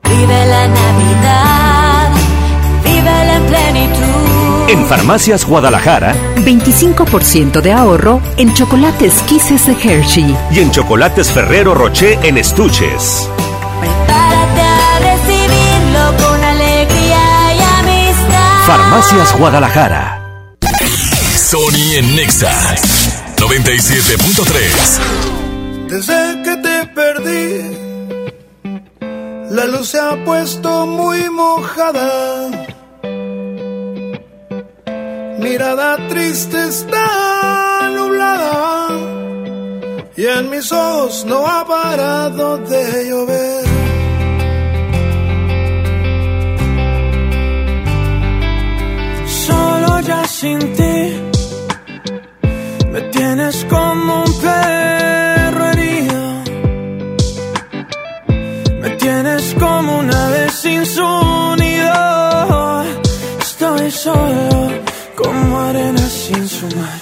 [0.03, 2.11] Vive la Navidad,
[2.85, 4.08] vive en plenitud.
[4.69, 6.15] En Farmacias Guadalajara,
[6.45, 13.27] 25% de ahorro en chocolates Kisses de Hershey y en chocolates Ferrero Rocher en estuches.
[13.79, 18.59] Prepárate a recibirlo con alegría y amistad.
[18.67, 20.21] Farmacias Guadalajara.
[21.35, 22.53] Sony en Nexa
[23.37, 24.99] 97.3.
[25.87, 27.71] Desde que te perdí,
[29.49, 32.51] la luz se ha puesto muy mojada.
[35.41, 38.89] Mirada triste está nublada
[40.17, 43.63] y en mis ojos no ha parado de llover.
[49.45, 50.99] Solo ya sin ti
[52.91, 56.21] me tienes como un perro herido.
[58.81, 61.09] Me tienes como una vez sin su
[61.55, 62.83] nido.
[63.39, 64.48] Estoy solo
[65.21, 66.98] como arena sin su mar.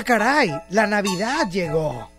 [0.00, 2.10] Ah, caray, la Navidad llegó.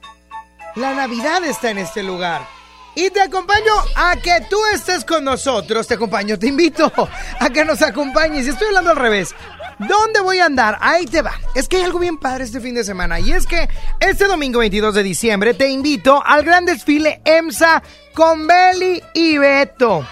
[0.75, 2.47] La Navidad está en este lugar.
[2.93, 5.87] Y te acompaño a que tú estés con nosotros.
[5.87, 6.93] Te acompaño, te invito
[7.39, 8.45] a que nos acompañes.
[8.45, 9.33] Estoy hablando al revés.
[9.79, 10.77] ¿Dónde voy a andar?
[10.79, 11.33] Ahí te va.
[11.55, 13.19] Es que hay algo bien padre este fin de semana.
[13.19, 13.67] Y es que
[13.99, 17.81] este domingo 22 de diciembre te invito al gran desfile EMSA
[18.13, 20.05] con Beli y Beto.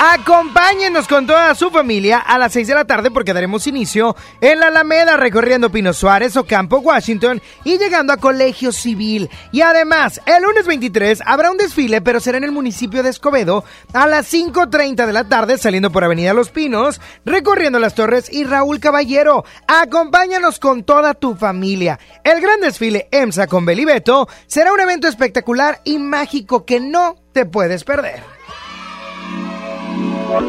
[0.00, 4.60] Acompáñenos con toda su familia a las 6 de la tarde porque daremos inicio en
[4.60, 9.28] la Alameda recorriendo Pino Suárez, Ocampo, Washington y llegando a Colegio Civil.
[9.50, 13.64] Y además, el lunes 23 habrá un desfile, pero será en el municipio de Escobedo
[13.92, 18.44] a las 5.30 de la tarde saliendo por Avenida Los Pinos, recorriendo las Torres y
[18.44, 19.44] Raúl Caballero.
[19.66, 21.98] Acompáñanos con toda tu familia.
[22.22, 27.46] El gran desfile EMSA con Belibeto será un evento espectacular y mágico que no te
[27.46, 28.37] puedes perder.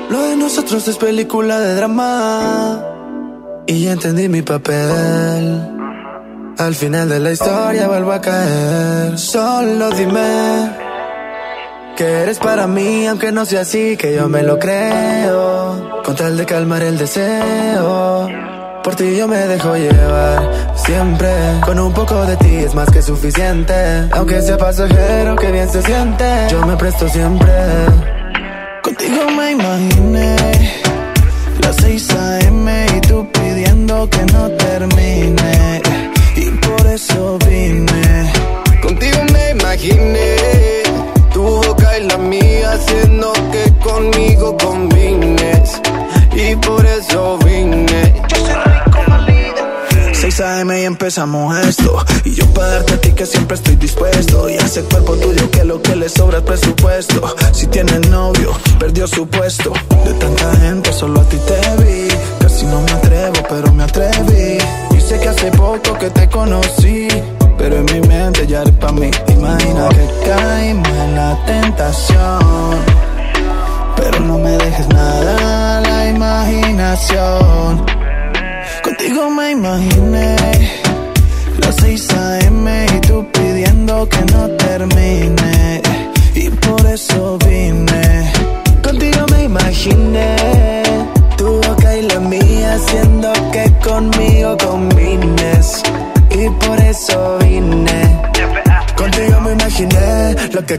[0.09, 2.83] Lo de nosotros es película de drama.
[3.65, 5.61] Y ya entendí mi papel.
[6.57, 9.17] Al final de la historia vuelvo a caer.
[9.17, 10.71] Solo dime
[11.95, 16.01] que eres para mí, aunque no sea así, que yo me lo creo.
[16.03, 18.27] Con tal de calmar el deseo.
[18.83, 21.31] Por ti yo me dejo llevar siempre.
[21.63, 24.09] Con un poco de ti es más que suficiente.
[24.11, 26.47] Aunque sea pasajero, que bien se siente.
[26.49, 28.18] Yo me presto siempre.
[28.89, 30.35] Contigo me imaginé
[31.61, 32.87] las 6 a.m.
[32.97, 35.81] y tú pidiendo que no termine.
[36.35, 38.33] Y por eso vine.
[38.81, 40.81] Contigo me imaginé
[41.31, 45.79] tu boca y la mía haciendo que conmigo combines.
[46.33, 48.15] Y por eso vine.
[50.39, 50.81] 6 a.m.
[50.81, 51.97] y empezamos esto.
[52.23, 54.49] Y yo para darte a ti que siempre estoy dispuesto.
[54.49, 57.35] Y a ese cuerpo tuyo que lo que le sobra es presupuesto.
[57.51, 59.73] Si tienes novio, perdió su puesto.
[60.05, 62.07] De tanta gente solo a ti te vi.
[62.39, 64.59] Casi no me atrevo, pero me atreví.
[64.97, 67.09] Y sé que hace poco que te conocí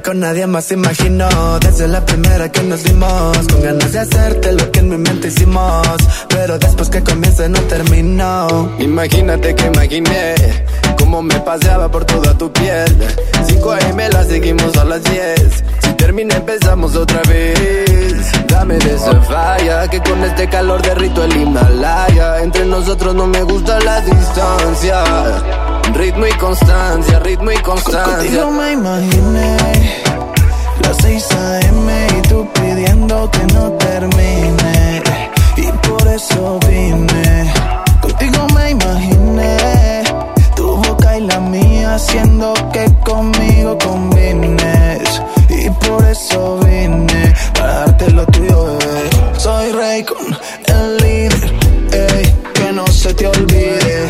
[0.02, 1.58] con nadie más imaginó.
[1.60, 5.28] Desde la primera que nos vimos, con ganas de hacerte lo que en mi mente
[5.28, 5.86] hicimos.
[6.28, 8.70] Pero después que comienza no terminó.
[8.78, 10.34] Imagínate que imaginé
[10.98, 12.96] cómo me paseaba por toda tu piel.
[13.46, 15.64] 5 AM la seguimos a las 10.
[15.82, 18.30] Si termina, empezamos otra vez.
[18.48, 22.42] Dame de esa falla, que con este calor derrito el Himalaya.
[22.42, 25.04] Entre nosotros no me gusta la distancia.
[25.94, 28.16] Ritmo y constancia, ritmo y constancia.
[28.16, 29.56] Contigo me imaginé
[30.82, 32.06] las 6 a.m.
[32.18, 35.02] y tú pidiendo que no termine.
[35.56, 37.52] Y por eso vine.
[38.00, 40.02] Contigo me imaginé
[40.56, 45.22] tu boca y la mía haciendo que conmigo combines.
[45.48, 49.10] Y por eso vine para darte lo tuyo, bebé.
[49.36, 54.09] Soy rey con el líder, que no se te olvide.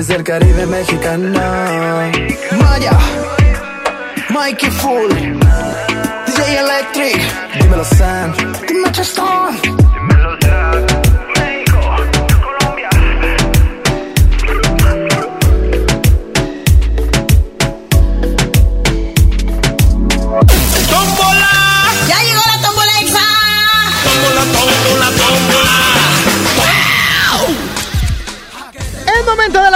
[0.00, 1.38] Desde el Caribe mexicano.
[2.58, 2.98] Maya.
[4.30, 5.10] Mikey Full.
[6.26, 7.20] DJ Electric.
[7.60, 8.32] Dímelo Sam.
[8.66, 9.79] Dime Chestón.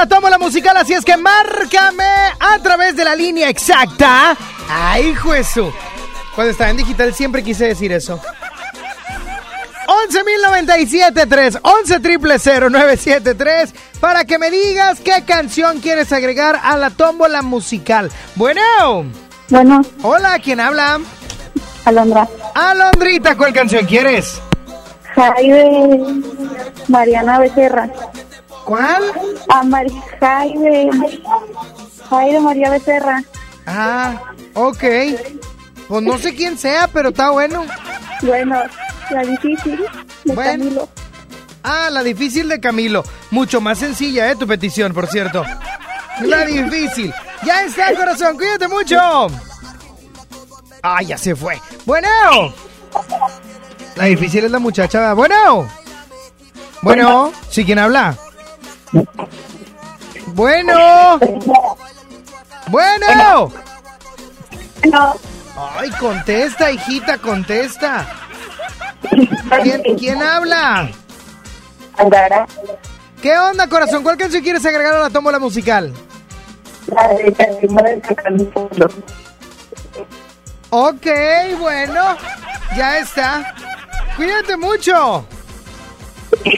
[0.04, 2.04] La tómbola musical, así es que márcame
[2.38, 4.36] a través de la línea exacta.
[4.68, 5.72] ¡Ay, juezo!
[6.34, 8.20] Cuando estaba en digital siempre quise decir eso.
[9.86, 17.40] 11.097.3, 11 triple 0973 para que me digas qué canción quieres agregar a la tómbola
[17.40, 18.10] musical.
[18.34, 18.60] Bueno.
[19.48, 19.80] Bueno.
[20.02, 21.00] Hola, ¿quién habla?
[21.86, 22.28] Alondra.
[22.54, 24.38] Alondrita, ¿cuál canción quieres?
[25.14, 26.22] Jaime
[26.88, 27.88] Mariana Becerra.
[28.64, 29.02] ¿Cuál?
[29.48, 30.90] A Mari Jaime.
[32.08, 33.22] Jaime María Becerra.
[33.66, 34.20] Ah,
[34.54, 34.84] ok.
[35.88, 37.64] Pues no sé quién sea, pero está bueno.
[38.22, 38.62] Bueno,
[39.10, 39.84] la difícil
[40.24, 40.50] de Bueno.
[40.64, 40.88] Camilo.
[41.62, 43.04] Ah, la difícil de Camilo.
[43.30, 44.36] Mucho más sencilla, ¿eh?
[44.36, 45.44] Tu petición, por cierto.
[46.20, 47.12] La difícil.
[47.44, 48.36] Ya está, corazón.
[48.36, 48.98] Cuídate mucho.
[50.82, 51.60] Ah, ya se fue.
[51.84, 52.08] Bueno.
[53.96, 55.14] La difícil es la muchacha.
[55.14, 55.68] Bueno.
[56.82, 57.32] Bueno.
[57.50, 58.16] ¿Sí quién habla?
[60.28, 61.18] Bueno.
[62.68, 63.52] Bueno.
[64.90, 65.14] No.
[65.78, 68.06] Ay, contesta, hijita, contesta.
[69.62, 70.90] ¿Quién, quién habla?
[71.96, 72.46] Andara.
[73.22, 74.02] ¿Qué onda, corazón?
[74.02, 75.92] ¿Cuál canción quieres agregar a la tómbola musical?
[76.86, 78.02] La de.
[80.70, 81.06] Ok,
[81.60, 82.16] bueno,
[82.76, 83.54] ya está.
[84.16, 85.24] Cuídate mucho.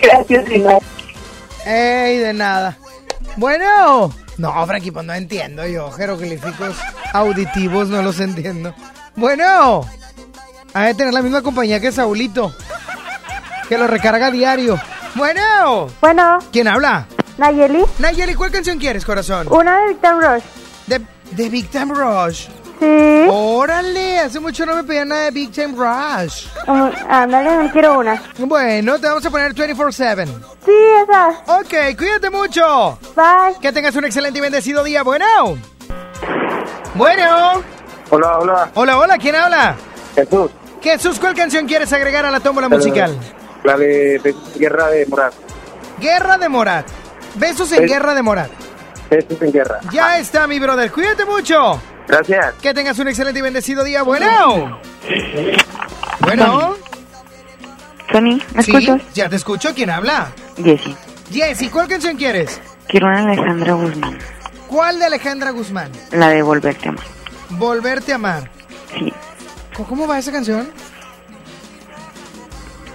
[0.03, 0.81] Gracias, igual.
[1.67, 2.79] Ey, de nada.
[3.37, 4.13] Bueno.
[4.39, 5.91] No, Frankie, pues no entiendo yo.
[5.91, 6.77] Jeroglíficos
[7.13, 8.73] auditivos no los entiendo.
[9.17, 9.81] Bueno.
[10.75, 12.55] Ha de tener la misma compañía que Saulito.
[13.69, 14.81] Que lo recarga a diario.
[15.17, 15.89] Bueno.
[16.01, 16.39] Bueno.
[16.53, 17.07] ¿Quién habla?
[17.39, 17.85] Nayeli.
[17.99, 19.49] Nayeli, ¿cuál canción quieres, corazón?
[19.51, 20.43] Una de Victor Rush.
[20.87, 21.01] De,
[21.33, 22.47] de Big Time Rush.
[22.79, 23.27] Sí.
[23.31, 26.47] Órale, hace mucho no me pedían nada de Big Time Rush.
[26.67, 28.23] Oh, ándale, quiero una.
[28.39, 30.27] Bueno, te vamos a poner 24-7.
[30.65, 30.73] Sí,
[31.03, 31.29] esa.
[31.59, 32.99] Ok, cuídate mucho.
[33.15, 33.59] Bye.
[33.61, 35.03] Que tengas un excelente y bendecido día.
[35.03, 35.27] Bueno.
[36.95, 37.63] Bueno.
[38.11, 38.71] Hola, hola.
[38.75, 39.77] Hola, hola, ¿quién habla?
[40.15, 40.51] Jesús.
[40.83, 43.17] Jesús, ¿cuál canción quieres agregar a la tómbola musical?
[43.65, 45.35] La de, de Guerra de Morat.
[45.99, 46.87] Guerra de Morat.
[47.35, 48.51] Besos en Guerra de Morat.
[49.11, 49.81] Besos en Guerra.
[49.93, 50.93] Ya está, mi brother.
[50.93, 51.81] Cuídate mucho.
[52.09, 52.55] Gracias.
[52.63, 54.03] Que tengas un excelente y bendecido día.
[54.03, 54.79] Bueno.
[56.21, 56.75] Bueno.
[58.13, 59.03] Tony, ¿me Sí, escuchas?
[59.15, 59.75] ya te escucho.
[59.75, 60.29] ¿Quién habla?
[60.63, 60.97] Jessy,
[61.33, 62.61] Jessy, ¿cuál canción quieres?
[62.89, 64.19] quiero una Alejandra Guzmán,
[64.69, 65.91] ¿Cuál de Alejandra Guzmán?
[66.13, 67.05] la de Volverte a amar.
[67.51, 68.51] Volverte a amar.
[68.97, 69.13] Sí.
[69.75, 70.71] ¿Cómo- ¿Cómo va esa canción?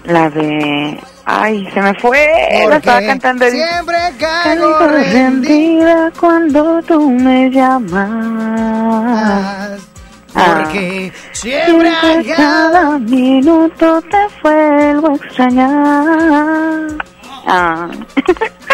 [0.04, 0.99] La de...
[1.26, 2.66] Ay, se me fue.
[2.68, 3.45] La estaba cantando.
[3.45, 3.68] ahorita.
[3.68, 6.12] Siempre caigo Caigo rendida.
[6.20, 9.02] cuando tú me llamas.
[10.34, 16.88] Porque siempre cada- cada minuto te vuelvo a extrañar.
[17.47, 17.88] Ah.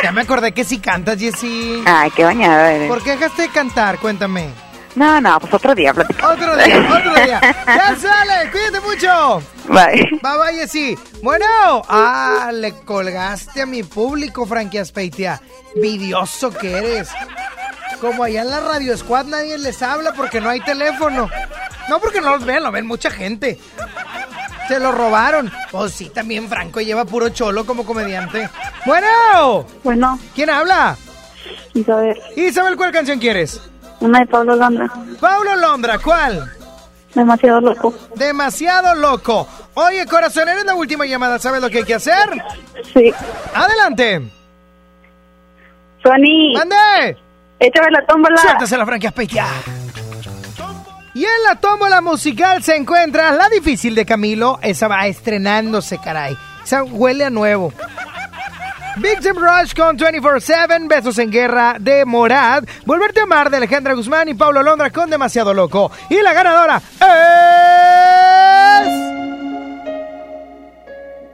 [0.04, 1.82] Ya me acordé que sí cantas, Jessy.
[1.84, 2.88] Ay, qué bañada eres.
[2.88, 3.98] ¿Por qué dejaste de cantar?
[3.98, 4.50] Cuéntame.
[4.94, 6.36] No, no, pues otro día platicamos.
[6.38, 7.42] Otro día, otro día.
[7.66, 9.42] Ya sale, cuídate mucho.
[9.68, 10.10] Bye.
[10.22, 10.98] Bye bye, Jessy.
[11.22, 11.46] Bueno,
[11.90, 15.42] ah, le colgaste a mi público, Frankie Aspeitia.
[15.76, 17.10] Vidioso que eres.
[18.00, 21.30] Como allá en la Radio Squad nadie les habla porque no hay teléfono.
[21.90, 23.60] No porque no los ven, lo ven mucha gente.
[24.68, 25.52] Se lo robaron.
[25.72, 28.50] Pues sí, también Franco lleva puro cholo como comediante.
[28.86, 29.66] Bueno.
[29.84, 30.20] Bueno.
[30.36, 30.98] ¿Quién habla?
[31.74, 32.20] Isabel.
[32.36, 33.62] Isabel, ¿cuál canción quieres?
[34.00, 34.92] Una de Pablo Londra.
[35.20, 36.57] Pablo Londra, ¿cuál?
[37.18, 37.94] Demasiado loco.
[38.16, 39.48] Demasiado loco.
[39.74, 41.40] Oye, corazón, eres la última llamada.
[41.40, 42.30] ¿Sabes lo que hay que hacer?
[42.94, 43.12] Sí.
[43.56, 44.22] Adelante.
[46.04, 46.54] Sony.
[46.54, 47.18] ¡Mande!
[47.60, 48.38] Échame la tómbola.
[48.38, 49.48] Suéltase la franquia Speitia.
[51.16, 54.60] Y en la tómbola musical se encuentra la difícil de Camilo.
[54.62, 56.38] Esa va estrenándose, caray.
[56.64, 57.74] Esa huele a nuevo.
[59.00, 63.94] Big Time Rush con 24-7, Besos en Guerra de Morad, Volverte a Amar de Alejandra
[63.94, 65.92] Guzmán y Pablo Londra con Demasiado Loco.
[66.10, 67.08] Y la ganadora es...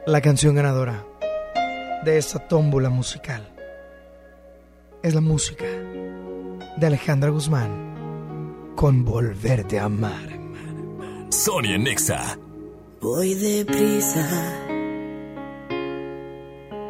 [0.05, 1.05] La canción ganadora
[2.03, 3.47] de esta tómbola musical
[5.01, 5.65] es la música
[6.75, 10.29] de Alejandra Guzmán con Volverte a Amar.
[11.29, 12.37] Sonia Nexa.
[13.01, 14.27] Voy deprisa,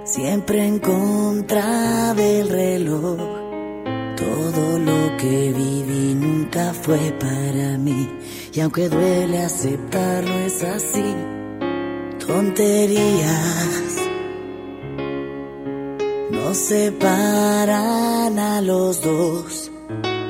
[0.04, 3.18] siempre en contra del reloj.
[4.16, 8.10] Todo lo que viví nunca fue para mí.
[8.54, 11.16] Y aunque duele aceptarlo, es así.
[12.26, 13.98] Tonterías
[16.32, 19.72] nos separan a los dos.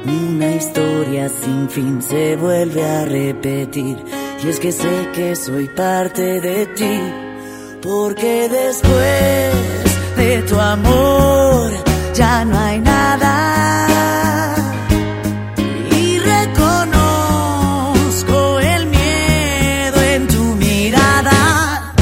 [0.06, 3.98] Una historia sin fin se vuelve a repetir.
[4.44, 7.33] Y es que sé que soy parte de ti.
[7.84, 9.54] Porque después
[10.16, 11.70] de tu amor
[12.14, 14.56] ya no hay nada.
[15.92, 17.60] Y reconozco
[18.60, 21.94] el miedo en tu mirada.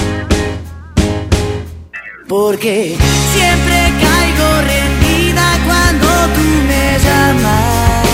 [2.27, 2.95] Porque
[3.33, 8.05] siempre caigo rendida cuando tú me llamas.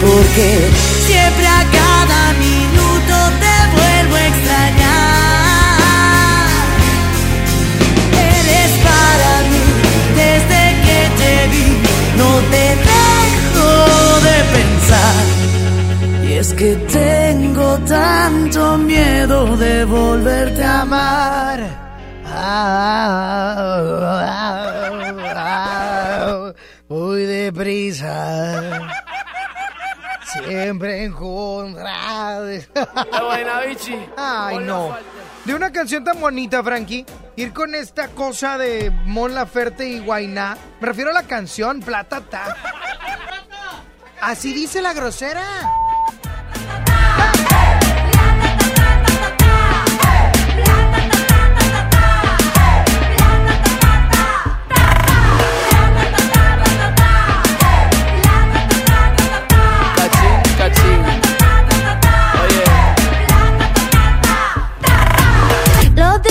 [0.00, 0.48] Porque
[1.06, 1.25] siempre
[16.56, 21.60] que tengo tanto miedo de volverte a amar.
[26.88, 28.88] Muy deprisa.
[30.32, 32.66] Siempre en contra de...
[34.16, 34.96] Ay, no.
[35.44, 37.04] De una canción tan bonita, Frankie,
[37.36, 40.56] ir con esta cosa de Mon Laferte y Guainá.
[40.80, 42.56] Me refiero a la canción Platata.
[44.20, 45.44] Así dice la grosera.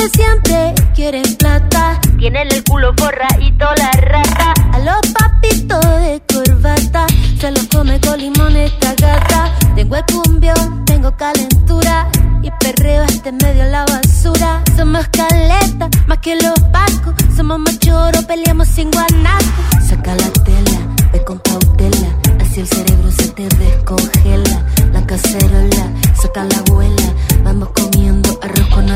[0.10, 2.00] siempre quieren plata.
[2.18, 4.54] Tienen el culo forradito la rata.
[4.74, 7.06] A los papitos de corbata.
[7.40, 9.54] Se los come con limón esta gata.
[9.76, 12.10] Tengo el cumbión, tengo calentura.
[12.42, 14.64] Y perreo hasta medio de la basura.
[14.76, 17.14] Somos caletas, más que los pacos.
[17.36, 19.46] Somos machoros, peleamos sin guanaco.
[19.88, 20.80] Saca la tela,
[21.12, 22.08] ve con cautela.
[22.40, 24.64] Así el cerebro se te descongela.
[24.94, 25.90] La cacerola,
[26.22, 27.14] saca la abuela.
[27.44, 27.85] Vamos con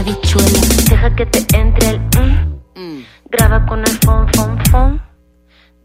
[0.03, 2.59] Deja que te entre el mm.
[2.75, 3.05] Mm.
[3.31, 5.01] Graba con el fon, fon, fon.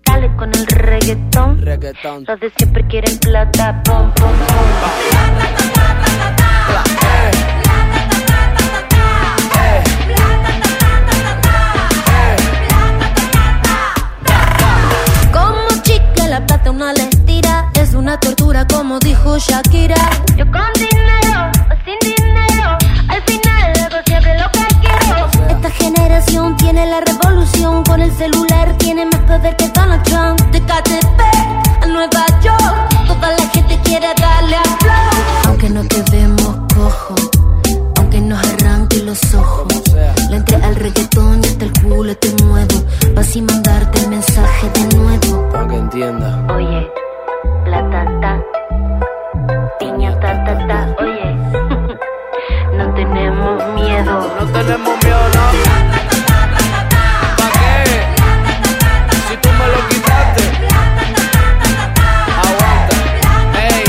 [0.06, 1.60] Dale con el reggaetón.
[1.60, 2.24] reggaetón.
[2.28, 5.24] Los de siempre quieren plata, pom, pom, pom.
[18.04, 20.10] una tortura como dijo Shakira.
[20.36, 21.23] Yo con dinero
[25.78, 27.84] generación tiene la revolución.
[27.84, 30.40] Con el celular tiene más poder que Donald Trump.
[30.52, 31.20] De KTP
[31.82, 37.14] a Nueva York Toda la gente quiere darle a Aunque no te vemos cojo
[37.98, 39.66] Aunque nos arranque los ojos.
[40.30, 42.84] Le entré al reggaetón y hasta el culo te muevo.
[43.14, 45.48] Vas y mandarte el mensaje de nuevo.
[45.50, 46.46] Para que entienda.
[46.54, 46.90] Oye,
[47.64, 48.04] plata,
[54.02, 55.44] No tenemos miedo, no.
[57.36, 57.74] ¿Pa' qué?
[59.28, 60.42] Si tú me lo quitaste.
[62.42, 62.96] Aguanta.
[63.56, 63.84] Ey,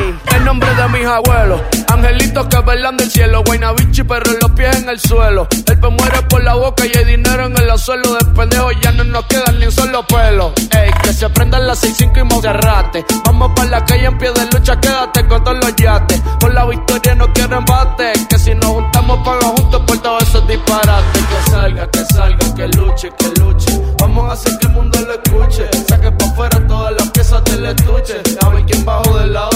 [0.00, 0.36] ey.
[0.36, 1.60] El nombre de mis abuelos.
[2.04, 3.42] Angelitos que velan del cielo.
[3.46, 5.48] Guaynabichi, pero los pies en el suelo.
[5.50, 8.14] El pe muere por la boca y hay dinero en el suelo.
[8.14, 10.52] De pendejo ya no nos queda ni un solo pelo.
[10.70, 13.06] Ey, que se prendan las 6-5 y Monserrate.
[13.24, 16.20] Vamos para la calle en pie de lucha, quédate con todos los yates.
[16.40, 18.12] Por la victoria no quiero embate.
[18.28, 21.22] Que si nos juntamos, paga juntos por todos esos disparates.
[21.22, 23.80] Que salga, que salga, que luche, que luche.
[23.98, 25.68] Vamos a hacer que el mundo lo escuche.
[25.88, 28.20] Saque pa' afuera todas las piezas del estuche.
[28.42, 29.48] A ver quién bajo de la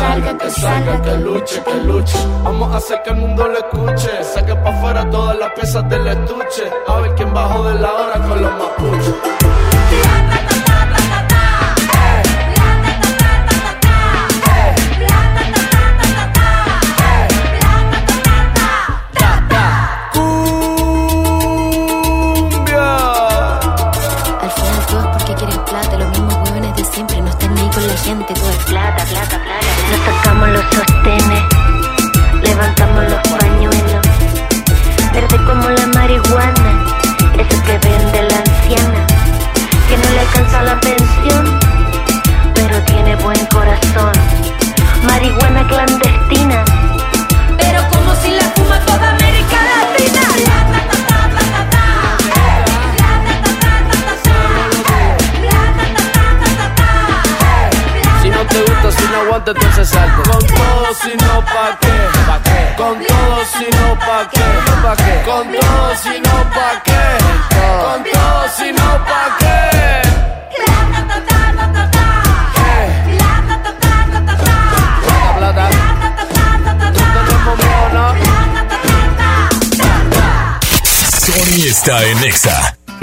[0.00, 2.18] salga, que salga, que luche, que luche.
[2.44, 4.12] Vamos a hacer que el mundo lo escuche.
[4.32, 6.64] Saque pa' afuera todas las piezas del estuche.
[6.88, 10.29] A ver quién bajo de la hora con los mapuches.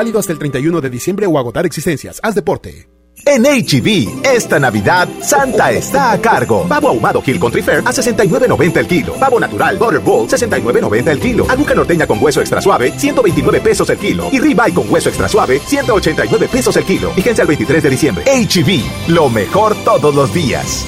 [0.00, 2.20] Válido hasta el 31 de diciembre o agotar existencias.
[2.22, 2.88] Haz deporte.
[3.26, 6.66] En HB, esta Navidad, Santa está a cargo.
[6.66, 9.12] Pavo ahumado Hill Country Fair a 69.90 el kilo.
[9.20, 11.46] Pavo natural Butterball, 69.90 el kilo.
[11.50, 14.30] Aguja norteña con hueso extra suave, 129 pesos el kilo.
[14.32, 17.10] Y ribeye con hueso extra suave, 189 pesos el kilo.
[17.10, 18.24] Fíjense al 23 de diciembre.
[18.24, 20.86] HB, lo mejor todos los días.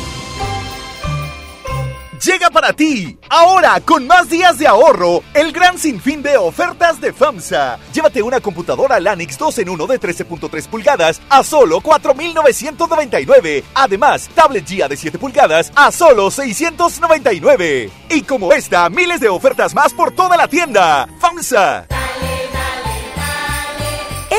[2.24, 7.12] Llega para ti, ahora con más días de ahorro, el gran sinfín de ofertas de
[7.12, 7.80] FAMSA.
[7.92, 13.64] Llévate una computadora Lanix 2 en 1 de 13.3 pulgadas a solo 4.999.
[13.74, 17.90] Además, tablet GIA de 7 pulgadas a solo 699.
[18.10, 21.08] Y como esta, miles de ofertas más por toda la tienda.
[21.18, 21.88] FAMSA.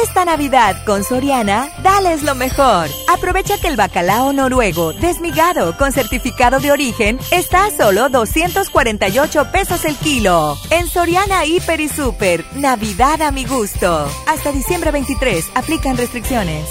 [0.03, 2.89] Esta Navidad con Soriana, dales lo mejor.
[3.07, 9.85] Aprovecha que el bacalao noruego desmigado con certificado de origen está a solo 248 pesos
[9.85, 10.57] el kilo.
[10.71, 14.05] En Soriana Hiper y Super, Navidad a mi gusto.
[14.27, 16.67] Hasta diciembre 23, aplican restricciones.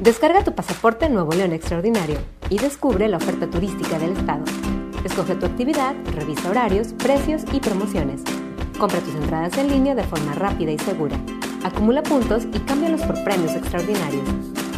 [0.00, 2.18] Descarga tu pasaporte Nuevo León Extraordinario
[2.50, 4.42] y descubre la oferta turística del estado.
[5.04, 8.22] Escoge tu actividad, revisa horarios, precios y promociones.
[8.78, 11.16] Compra tus entradas en línea de forma rápida y segura.
[11.64, 14.24] Acumula puntos y cámbialos por premios extraordinarios.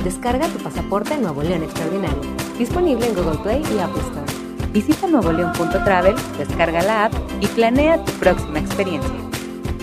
[0.05, 2.21] Descarga tu pasaporte Nuevo León Extraordinario.
[2.59, 4.71] Disponible en Google Play y Apple Store.
[4.73, 9.15] Visita nuevoleón.travel, descarga la app y planea tu próxima experiencia.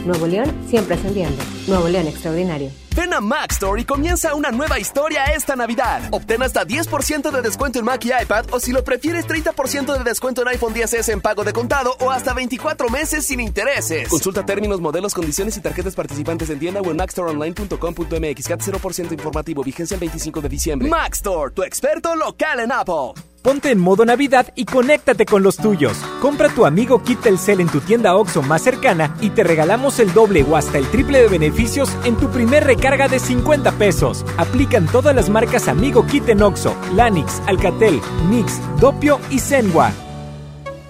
[0.05, 1.41] Nuevo León siempre ascendiendo.
[1.67, 2.71] Nuevo León Extraordinario.
[2.95, 6.01] Ven a Mac Store y comienza una nueva historia esta Navidad.
[6.11, 10.03] Obtén hasta 10% de descuento en Mac y iPad o si lo prefieres 30% de
[10.03, 14.09] descuento en iPhone 10s en pago de contado o hasta 24 meses sin intereses.
[14.09, 18.47] Consulta términos, modelos, condiciones y tarjetas participantes en tienda o en macstoreonline.com.mx.
[18.47, 19.63] CAT 0% informativo.
[19.63, 20.89] Vigencia el 25 de diciembre.
[20.89, 23.13] Mac Store, tu experto local en Apple.
[23.41, 25.97] Ponte en modo Navidad y conéctate con los tuyos.
[26.21, 30.13] Compra tu amigo Kit Telcel en tu tienda OXO más cercana y te regalamos el
[30.13, 34.25] doble o hasta el triple de beneficios en tu primer recarga de 50 pesos.
[34.37, 39.91] Aplican todas las marcas Amigo Kit en OXO, Lanix, Alcatel, Mix, Dopio y Zenwa.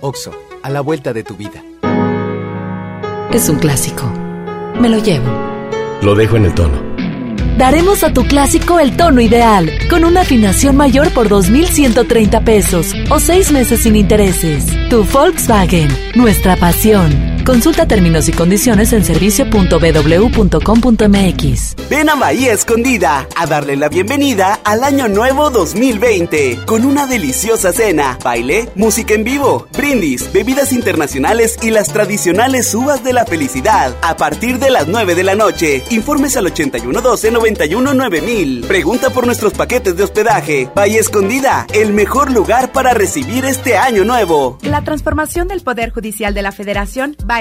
[0.01, 0.31] OXO,
[0.61, 1.63] a la vuelta de tu vida.
[3.31, 4.11] Es un clásico.
[4.77, 5.29] Me lo llevo.
[6.01, 6.90] Lo dejo en el tono.
[7.57, 13.19] Daremos a tu clásico el tono ideal, con una afinación mayor por 2.130 pesos o
[13.19, 14.65] seis meses sin intereses.
[14.89, 17.40] Tu Volkswagen, nuestra pasión.
[17.45, 21.75] Consulta términos y condiciones en servicio.bw.com.mx.
[21.89, 27.73] Ven a Bahía Escondida a darle la bienvenida al Año Nuevo 2020 con una deliciosa
[27.73, 33.95] cena, baile, música en vivo, brindis, bebidas internacionales y las tradicionales uvas de la felicidad
[34.03, 35.83] a partir de las 9 de la noche.
[35.89, 38.65] Informes al 8112 91 9000.
[38.67, 40.69] Pregunta por nuestros paquetes de hospedaje.
[40.75, 44.59] Bahía Escondida, el mejor lugar para recibir este año nuevo.
[44.61, 47.40] La transformación del Poder Judicial de la Federación va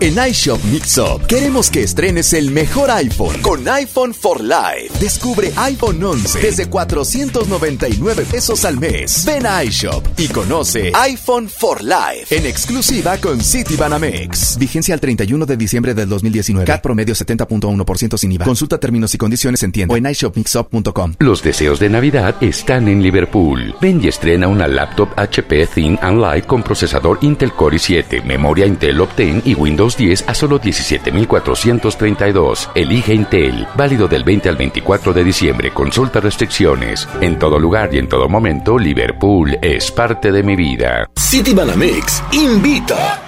[0.00, 4.90] En iShop Mixup queremos que estrenes el mejor iPhone con iPhone for Life.
[5.00, 9.24] Descubre iPhone 11 desde 499 pesos al mes.
[9.26, 14.56] Ven a iShop y conoce iPhone for Life en exclusiva con Citibanamex.
[14.56, 16.64] Vigencia al 31 de diciembre del 2019.
[16.64, 18.44] CAT promedio 70.1% sin IVA.
[18.44, 21.14] Consulta términos y condiciones en tienda o en iShopMixUp.com.
[21.18, 23.74] Los deseos de Navidad están en Liverpool.
[23.80, 28.64] Ven y estrena una laptop HP Thin and Light con procesador Intel Core i7, memoria
[28.64, 32.70] Intel Optane y Windows 10 a solo 17,432.
[32.74, 33.66] Elige Intel.
[33.76, 35.72] Válido del 20 al 24 de diciembre.
[35.72, 37.08] Consulta restricciones.
[37.20, 41.08] En todo lugar y en todo momento, Liverpool es parte de mi vida.
[41.16, 43.27] Citibanamex invita.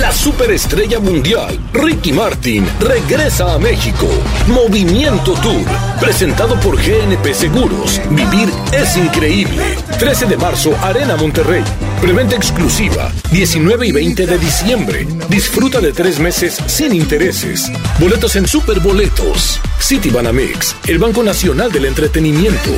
[0.00, 4.08] La superestrella mundial Ricky Martin regresa a México.
[4.48, 5.64] Movimiento Tour,
[6.00, 8.00] presentado por GNP Seguros.
[8.10, 9.76] Vivir es increíble.
[9.98, 11.62] 13 de marzo, Arena Monterrey.
[12.00, 15.06] Preventa exclusiva, 19 y 20 de diciembre.
[15.28, 17.70] Disfruta de tres meses sin intereses.
[17.98, 19.60] Boletos en Superboletos.
[19.80, 22.70] Citibanamex, el Banco Nacional del Entretenimiento.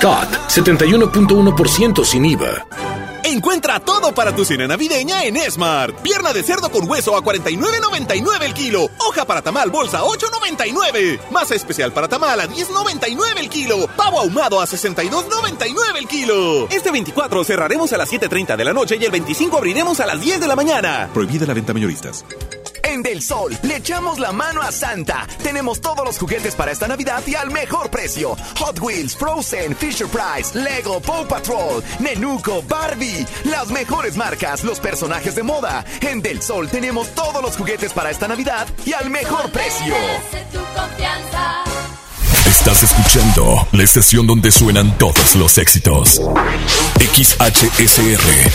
[0.00, 2.66] CAT, 71.1% sin IVA.
[3.26, 5.96] Encuentra todo para tu cena navideña en Smart.
[5.96, 8.88] Pierna de cerdo con hueso a 49.99 el kilo.
[8.98, 11.18] Hoja para tamal bolsa 8.99.
[11.32, 13.88] Masa especial para tamal a 10.99 el kilo.
[13.96, 16.68] Pavo ahumado a 62.99 el kilo.
[16.70, 20.20] Este 24 cerraremos a las 7.30 de la noche y el 25 abriremos a las
[20.20, 21.10] 10 de la mañana.
[21.12, 22.24] Prohibida la venta mayoristas.
[22.86, 25.26] En Del Sol le echamos la mano a Santa.
[25.42, 28.36] Tenemos todos los juguetes para esta Navidad y al mejor precio.
[28.58, 33.26] Hot Wheels, Frozen, Fisher Price, Lego, Paw Patrol, Nenuco, Barbie.
[33.44, 35.84] Las mejores marcas, los personajes de moda.
[36.00, 39.94] En Del Sol tenemos todos los juguetes para esta Navidad y al mejor precio.
[42.46, 46.20] Estás escuchando la estación donde suenan todos los éxitos.
[47.00, 48.50] XHSR.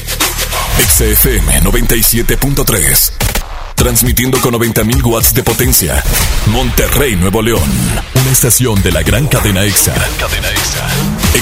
[0.88, 3.51] XFM 97.3.
[3.82, 6.04] Transmitiendo con 90.000 watts de potencia.
[6.52, 7.68] Monterrey, Nuevo León.
[8.14, 9.96] Una estación de la gran cadena EXA.
[10.20, 10.88] cadena EXA.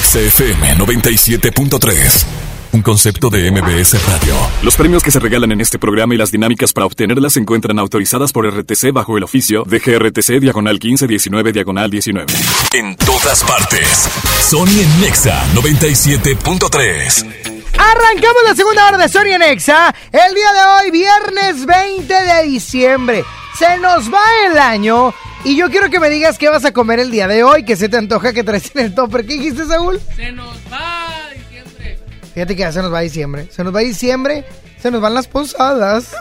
[0.00, 2.24] XFM 97.3.
[2.72, 4.34] Un concepto de MBS Radio.
[4.62, 7.78] Los premios que se regalan en este programa y las dinámicas para obtenerlas se encuentran
[7.78, 12.32] autorizadas por RTC bajo el oficio de GRTC Diagonal 1519 Diagonal 19.
[12.72, 14.08] En todas partes.
[14.48, 17.49] Sony en Nexa 97.3.
[17.78, 19.94] Arrancamos la segunda hora de Sony en Exa.
[20.12, 23.24] El día de hoy, viernes 20 de diciembre.
[23.58, 25.14] Se nos va el año.
[25.44, 27.76] Y yo quiero que me digas qué vas a comer el día de hoy, que
[27.76, 29.24] se te antoja que traes en el topper.
[29.26, 30.00] ¿Qué dijiste, Saúl?
[30.14, 31.98] Se nos va diciembre.
[32.34, 33.48] Fíjate que ya se nos va diciembre.
[33.50, 34.44] Se nos va diciembre,
[34.80, 36.14] se nos van las posadas.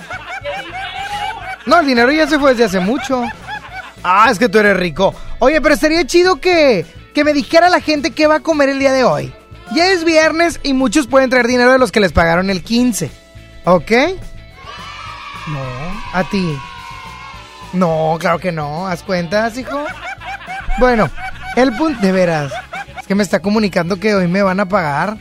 [1.66, 3.24] No, el dinero ya se fue desde hace mucho.
[4.04, 5.14] Ah, es que tú eres rico.
[5.40, 8.80] Oye, pero estaría chido que, que me dijera la gente qué va a comer el
[8.80, 9.34] día de hoy.
[9.74, 13.12] Ya es viernes y muchos pueden traer dinero de los que les pagaron el 15.
[13.66, 13.92] ¿Ok?
[15.48, 15.60] No,
[16.14, 16.58] a ti.
[17.74, 18.88] No, claro que no.
[18.88, 19.86] ¿Haz cuentas, hijo?
[20.80, 21.10] Bueno,
[21.56, 22.02] el punto...
[22.02, 22.52] De veras.
[23.00, 25.18] Es que me está comunicando que hoy me van a pagar.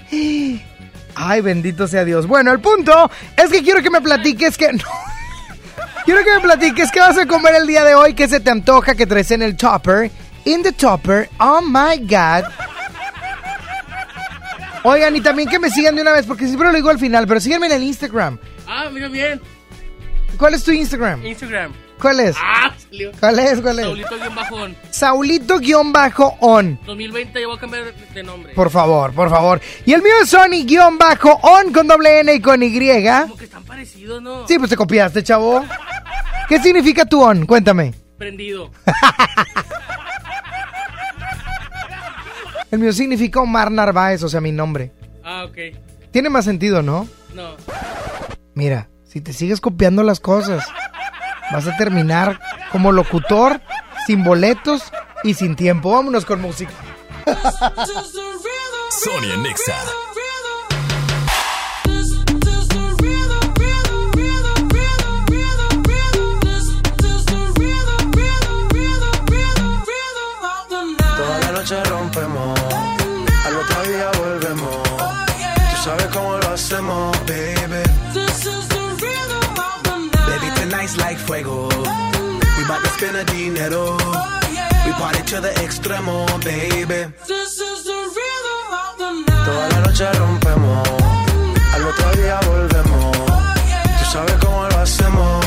[1.14, 2.26] Ay, bendito sea Dios.
[2.26, 4.72] Bueno, el punto es que quiero que me platiques que...
[4.72, 5.08] No.
[6.04, 8.50] Quiero que me platiques qué vas a comer el día de hoy, qué se te
[8.50, 10.10] antoja que traes en el topper.
[10.46, 11.28] In the topper.
[11.38, 12.44] Oh my God.
[14.84, 17.26] Oigan, y también que me sigan de una vez, porque siempre lo digo al final,
[17.26, 18.38] pero síganme en el Instagram.
[18.66, 19.40] Ah, mira bien.
[20.36, 21.24] ¿Cuál es tu Instagram?
[21.26, 21.72] Instagram.
[22.00, 22.36] ¿Cuál es?
[22.40, 23.10] Ah, salió.
[23.18, 23.60] ¿Cuál es?
[23.60, 23.84] ¿Cuál es?
[23.86, 24.76] Saulito-on.
[24.90, 26.80] Saulito-on.
[26.86, 28.54] 2020 ya voy a cambiar de nombre.
[28.54, 29.60] Por favor, por favor.
[29.84, 32.70] Y el mío es Sony-on con doble N y con Y.
[32.70, 34.46] Como que están parecidos, ¿no?
[34.46, 35.64] Sí, pues te copiaste, chavo.
[36.48, 37.44] ¿Qué significa tu on?
[37.44, 37.92] Cuéntame.
[38.16, 38.70] Prendido.
[42.70, 44.92] El mío significa Omar Narváez, o sea, mi nombre.
[45.24, 45.56] Ah, ok.
[46.10, 47.08] Tiene más sentido, ¿no?
[47.34, 47.56] No.
[48.54, 50.66] Mira, si te sigues copiando las cosas,
[51.52, 52.40] vas a terminar
[52.72, 53.60] como locutor,
[54.06, 54.82] sin boletos
[55.24, 55.92] y sin tiempo.
[55.92, 56.72] Vámonos con música.
[58.90, 59.74] Sonia Nexa.
[81.28, 81.68] Fuego.
[82.56, 83.84] We bout to spend a dinero.
[84.86, 87.00] We party to the extremo, baby.
[87.28, 89.44] This is the rhythm of the night.
[89.46, 90.88] Toda la noche rompemos,
[91.74, 93.16] al otro día volvemos.
[93.18, 93.42] Oh,
[93.98, 95.46] Tú sabes cómo lo hacemos,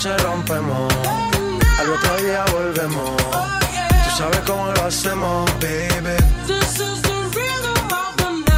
[0.00, 0.92] noche rompemos,
[1.78, 3.16] al otro día volvemos.
[3.16, 6.16] Tú sabes cómo lo hacemos, baby.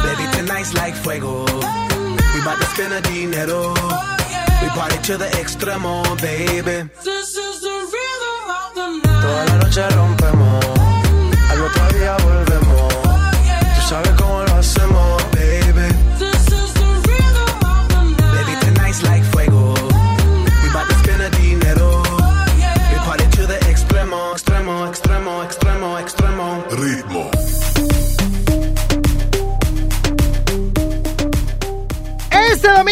[0.05, 1.43] Baby, tonight's like fuego.
[2.33, 3.73] We bout to spend a dinero.
[4.61, 6.89] We party to the extremo, baby.
[9.21, 10.65] Toda la noche rompemos,
[11.49, 12.93] al otro día volvemos.
[13.75, 14.32] Tú sabes cómo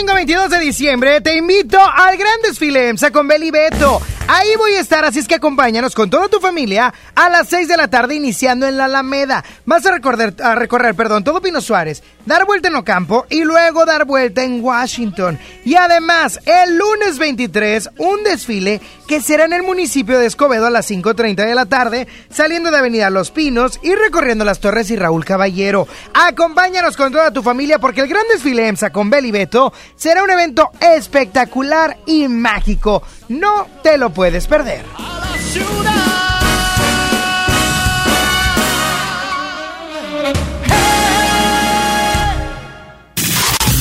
[0.02, 4.02] domingo 22 de diciembre te invito al gran desfile EMSA con Beli Beto.
[4.28, 7.68] Ahí voy a estar, así es que acompáñanos con toda tu familia a las 6
[7.68, 9.44] de la tarde iniciando en la Alameda.
[9.66, 13.86] Vas a recorrer, a recorrer perdón, todo Pino Suárez, dar vuelta en Ocampo y luego
[13.86, 15.38] dar vuelta en Washington.
[15.66, 20.70] Y además, el lunes 23, un desfile que será en el municipio de Escobedo a
[20.70, 24.96] las 5.30 de la tarde, saliendo de Avenida Los Pinos y recorriendo las Torres y
[24.96, 25.86] Raúl Caballero.
[26.14, 30.30] Acompáñanos con toda tu familia porque el gran desfile EMSA con Beli Beto será un
[30.30, 33.04] evento espectacular y mágico.
[33.28, 34.86] No te lo puedes perder.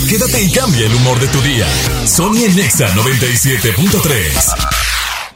[0.09, 1.69] Quédate y cambia el humor de tu día.
[2.05, 4.80] Sony Nexa 97.3.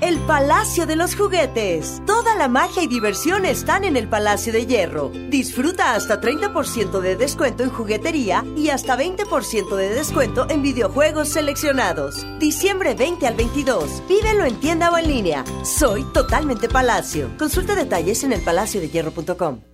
[0.04, 2.02] El Palacio de los Juguetes.
[2.04, 5.08] Toda la magia y diversión están en el Palacio de Hierro.
[5.30, 12.26] Disfruta hasta 30% de descuento en juguetería y hasta 20% de descuento en videojuegos seleccionados.
[12.38, 14.02] Diciembre 20 al 22.
[14.06, 15.42] Vívelo en tienda o en línea.
[15.64, 17.30] Soy totalmente Palacio.
[17.38, 19.73] Consulta detalles en elpalaciodehierro.com.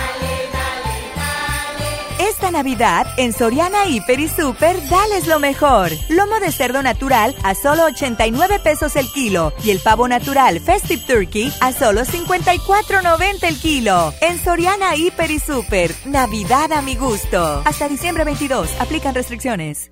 [2.61, 5.89] Navidad, en Soriana Hiper y Super, dales lo mejor.
[6.09, 11.01] Lomo de cerdo natural a solo 89 pesos el kilo y el pavo natural Festive
[11.07, 14.13] Turkey a solo 54.90 el kilo.
[14.21, 17.63] En Soriana Hiper y Super, Navidad a mi gusto.
[17.65, 19.91] Hasta diciembre 22, aplican restricciones.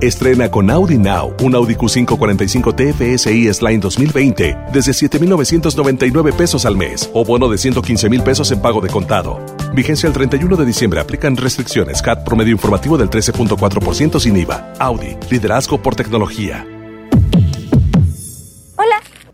[0.00, 6.76] Estrena con Audi Now un Audi Q5 45 TFSI S-Line 2020 desde 7,999 pesos al
[6.76, 9.40] mes o bono de 115 mil pesos en pago de contado.
[9.74, 11.00] Vigencia el 31 de diciembre.
[11.00, 12.02] Aplican restricciones.
[12.02, 14.74] CAT promedio informativo del 13.4% sin IVA.
[14.78, 15.16] Audi.
[15.30, 16.66] Liderazgo por tecnología.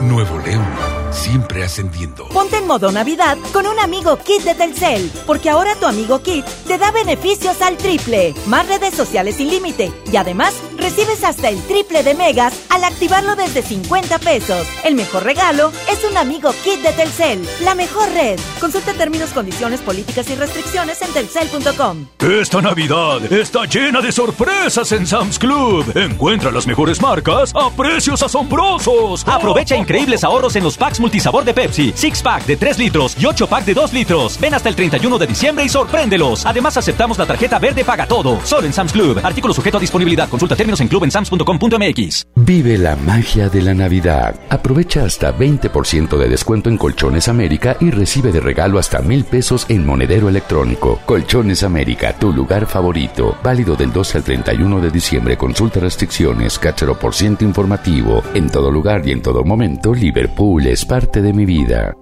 [0.00, 0.66] Nuevo León,
[1.10, 2.28] siempre ascendiendo.
[2.28, 6.44] Ponte en modo Navidad con un amigo Kit de Telcel, porque ahora tu amigo Kit
[6.66, 11.60] te da beneficios al triple, más redes sociales sin límite y además recibes hasta el
[11.62, 14.66] triple de megas al activarlo desde 50 pesos.
[14.84, 18.38] El mejor regalo es un amigo Kit de Telcel, la mejor red.
[18.60, 22.06] Consulta términos, condiciones, políticas y restricciones en telcel.com.
[22.18, 25.84] Esta Navidad está llena de sorpresas en Sam's Club.
[25.94, 29.26] Encuentra las mejores marcas a precios asombrosos.
[29.26, 33.26] Aprovecha increíbles ahorros en los packs multisabor de Pepsi, Six Pack de 3 litros y
[33.26, 34.40] 8 pack de 2 litros.
[34.40, 36.46] Ven hasta el 31 de diciembre y sorpréndelos.
[36.46, 38.40] Además aceptamos la tarjeta verde paga todo.
[38.44, 39.20] Solo en Sam's Club.
[39.22, 40.28] Artículo sujeto a disponibilidad.
[40.28, 42.26] Consulta términos en clubensams.com.mx.
[42.36, 44.34] Vive la magia de la Navidad.
[44.48, 49.66] Aprovecha hasta 20% de descuento en Colchones América y recibe de regalo hasta mil pesos
[49.68, 51.00] en monedero electrónico.
[51.04, 53.36] Colchones América, tu lugar favorito.
[53.42, 55.36] Válido del 12 al 31 de diciembre.
[55.36, 58.22] Consulta restricciones, cáchero por ciento informativo.
[58.34, 61.94] En todo lugar y en todo momento, Liverpool es parte de mi vida.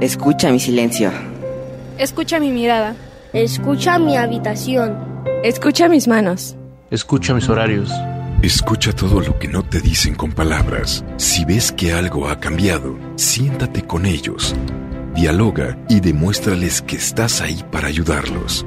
[0.00, 1.10] Escucha mi silencio.
[1.98, 2.94] Escucha mi mirada.
[3.32, 4.96] Escucha mi habitación.
[5.42, 6.56] Escucha mis manos.
[6.90, 7.90] Escucha mis horarios.
[8.42, 11.04] Escucha todo lo que no te dicen con palabras.
[11.16, 14.54] Si ves que algo ha cambiado, siéntate con ellos.
[15.14, 18.66] Dialoga y demuéstrales que estás ahí para ayudarlos.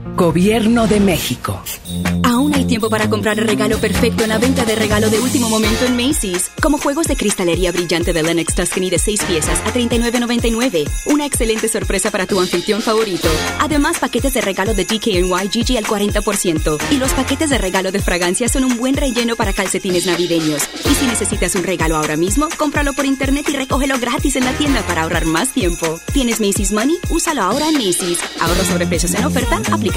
[0.15, 1.63] Gobierno de México.
[2.23, 5.49] Aún hay tiempo para comprar el regalo perfecto en la venta de regalo de último
[5.49, 6.51] momento en Macy's.
[6.61, 10.87] Como juegos de cristalería brillante de Lennox Tuscany de 6 piezas a $39.99.
[11.07, 13.29] Una excelente sorpresa para tu anfitrión favorito.
[13.59, 16.77] Además, paquetes de regalo de DKNY Gigi al 40%.
[16.91, 20.63] Y los paquetes de regalo de fragancia son un buen relleno para calcetines navideños.
[20.89, 24.53] Y si necesitas un regalo ahora mismo, cómpralo por internet y recógelo gratis en la
[24.53, 25.99] tienda para ahorrar más tiempo.
[26.13, 26.97] ¿Tienes Macy's Money?
[27.09, 28.19] Úsalo ahora en Macy's.
[28.39, 29.61] Ahorro sobre precios en oferta,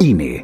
[0.00, 0.42] INE.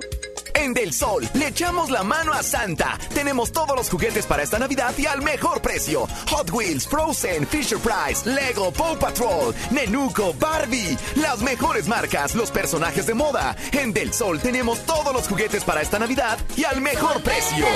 [0.74, 2.98] Del Sol, le echamos la mano a Santa.
[3.14, 6.06] Tenemos todos los juguetes para esta Navidad y al mejor precio.
[6.30, 10.96] Hot Wheels, Frozen, Fisher Price, Lego, Paw Patrol, Nenuco, Barbie.
[11.16, 13.54] Las mejores marcas, los personajes de moda.
[13.72, 17.66] En Del Sol tenemos todos los juguetes para esta Navidad y al mejor precio.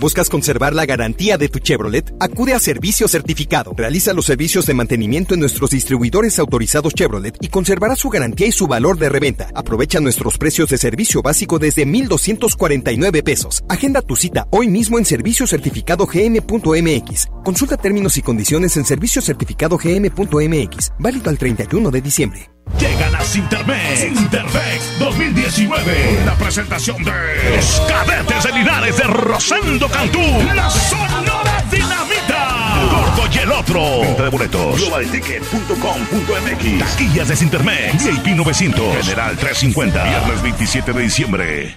[0.00, 2.14] ¿Buscas conservar la garantía de tu Chevrolet?
[2.20, 3.74] Acude a Servicio Certificado.
[3.76, 8.52] Realiza los servicios de mantenimiento en nuestros distribuidores autorizados Chevrolet y conservará su garantía y
[8.52, 9.48] su valor de reventa.
[9.56, 13.64] Aprovecha nuestros precios de servicio básico desde 1,249 pesos.
[13.68, 17.26] Agenda tu cita hoy mismo en serviciocertificadogm.mx.
[17.44, 20.92] Consulta términos y condiciones en serviciocertificadogm.mx.
[21.00, 22.48] Válido al 31 de diciembre.
[22.78, 24.00] Llegan a Sintermex.
[24.00, 26.22] Sintermex 2019.
[26.24, 27.12] La presentación de
[27.56, 30.20] los cadetes de Linares de Rosendo Cantú.
[30.54, 32.88] La Sonora Dinamita.
[32.90, 34.00] Gordo y el otro.
[34.00, 34.80] Venta de boletos.
[34.80, 36.78] Globalticket.com.mx.
[36.78, 38.04] Taquillas de Sintermex.
[38.04, 38.96] VIP 900.
[39.04, 40.04] General 350.
[40.04, 41.76] Viernes 27 de diciembre.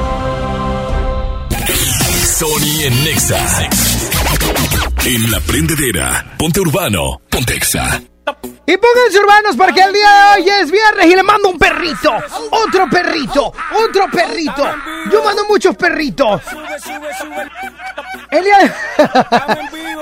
[2.41, 3.37] Sony en Nexa.
[5.05, 6.25] En la prendedera.
[6.39, 7.21] Ponte urbano.
[7.29, 8.01] Ponte Exa.
[8.65, 12.11] Y pónganse urbanos porque el día de hoy es viernes y le mando un perrito,
[12.49, 14.63] otro perrito, otro perrito.
[15.11, 16.41] Yo mando muchos perritos.
[18.31, 18.71] El día, de...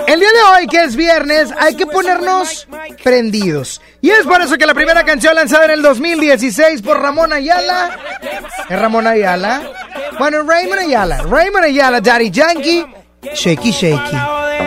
[0.14, 2.68] el día de hoy, que es viernes, hay que ponernos
[3.04, 3.82] prendidos.
[4.02, 7.98] Y es por eso que la primera canción lanzada en el 2016 por Ramón Ayala.
[8.70, 9.62] ¿Es Ramón Ayala?
[10.20, 11.24] Bueno, Raymond Ayala.
[11.24, 12.86] Raymond Ayala, Daddy Yankee,
[13.34, 14.18] Shaky Shaky.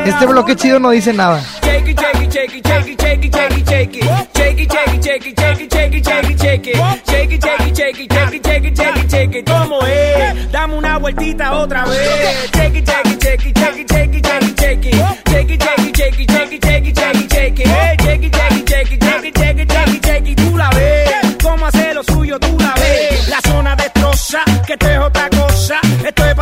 [0.06, 1.40] Este bloque chido no dice nada.
[1.62, 4.32] Shake it, shake it, shake it, shake it, shake it, shake it, shake it.
[4.34, 6.76] Shake it, shake it, shake it, shake it, shake it, shake it, shake it.
[7.06, 9.46] Shake it, shake it, shake it, shake it, shake it, shake it, shake it.
[9.46, 10.50] ¿Cómo es?
[10.50, 12.50] Dame una vueltita otra vez.
[12.52, 14.94] Shake it, shake it, shake it, shake it, shake it, shake it, shake it.
[15.30, 17.68] Shake it, shake it, shake it, shake it, shake it, shake it, shake it.
[18.02, 20.36] Shake it, shake it, shake it, shake it, shake it, shake.
[20.36, 21.10] Tú la ves.
[21.42, 22.38] ¿Cómo lo suyo?
[22.40, 23.28] Tú la ves.
[23.28, 25.80] La zona destroza, que esto es otra cosa.
[26.04, 26.34] Esto es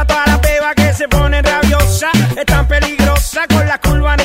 [0.75, 1.07] que se.
[2.37, 4.17] Es tan peligrosa con la curva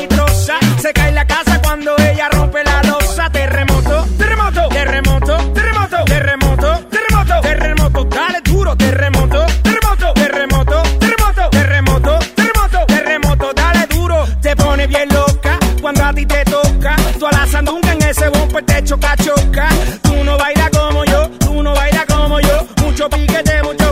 [1.85, 3.29] cuando ella rompe la losa.
[3.29, 8.03] Terremoto, terremoto, terremoto, terremoto, terremoto, terremoto, terremoto.
[8.05, 13.53] Dale duro, terremoto, terremoto, terremoto, terremoto, terremoto, terremoto, terremoto.
[13.53, 16.95] Dale duro, te pone bien loca cuando a ti te toca.
[17.19, 19.69] Tú a la sandunga en ese bumper te choca, choca.
[20.01, 22.67] Tú no bailas como yo, tú no bailas como yo.
[22.81, 23.84] Mucho piquete, mucho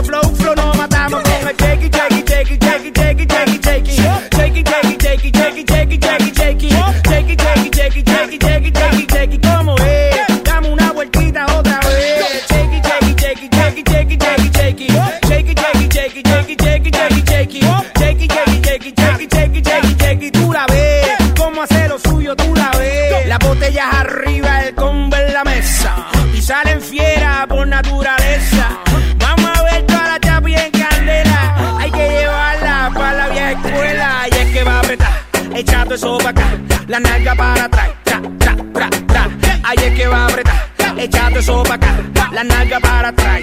[23.54, 25.94] botellas arriba, el combo en la mesa.
[26.34, 28.80] Y salen fiera por naturaleza.
[29.18, 31.76] Vamos a ver toda la chapi en candela.
[31.78, 34.26] Hay que llevarla para la vieja escuela.
[34.30, 35.12] Y es que va a apretar,
[35.54, 36.46] echando eso para acá.
[36.88, 37.90] La nalga para atrás.
[38.02, 39.28] Tra,
[39.74, 40.68] es que va a apretar,
[40.98, 41.94] echando eso para acá.
[42.32, 43.40] La nalga para atrás.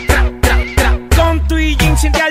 [1.16, 2.31] Con tu y jean altura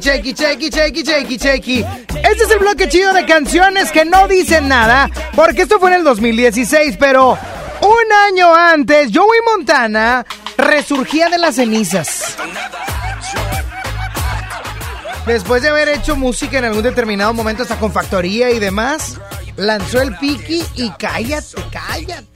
[0.00, 1.84] Chequi, chequi, chequi, chequi, chequi.
[2.22, 5.96] Este es el bloque chido de canciones que no dicen nada, porque esto fue en
[5.96, 7.38] el 2016, pero
[7.80, 10.26] un año antes, Joey Montana
[10.58, 12.36] resurgía de las cenizas.
[15.26, 19.18] Después de haber hecho música en algún determinado momento, hasta con factoría y demás,
[19.56, 22.35] lanzó el Piki y cállate, cállate.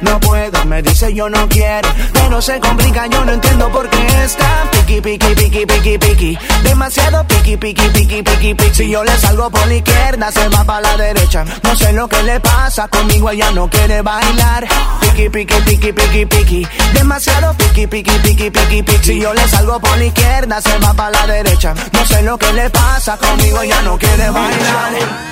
[0.00, 1.88] No puedo, me dice yo no quiero.
[2.12, 6.38] Pero se complica, yo no entiendo por qué está piqui, piqui, piqui, piqui, piqui.
[6.62, 8.74] Demasiado piqui, piqui, piqui, piqui, piqui.
[8.74, 11.44] Si yo le salgo por la izquierda, se va para la derecha.
[11.62, 14.66] No sé lo que le pasa, conmigo ella no quiere bailar.
[15.00, 16.68] Piqui, piqui, piqui, piqui, piqui.
[16.94, 19.04] Demasiado piqui, piqui, piqui, piqui, piqui.
[19.04, 21.74] Si yo le salgo por la izquierda, se va para la derecha.
[21.92, 25.31] No sé lo que le pasa, conmigo ella no quiere bailar.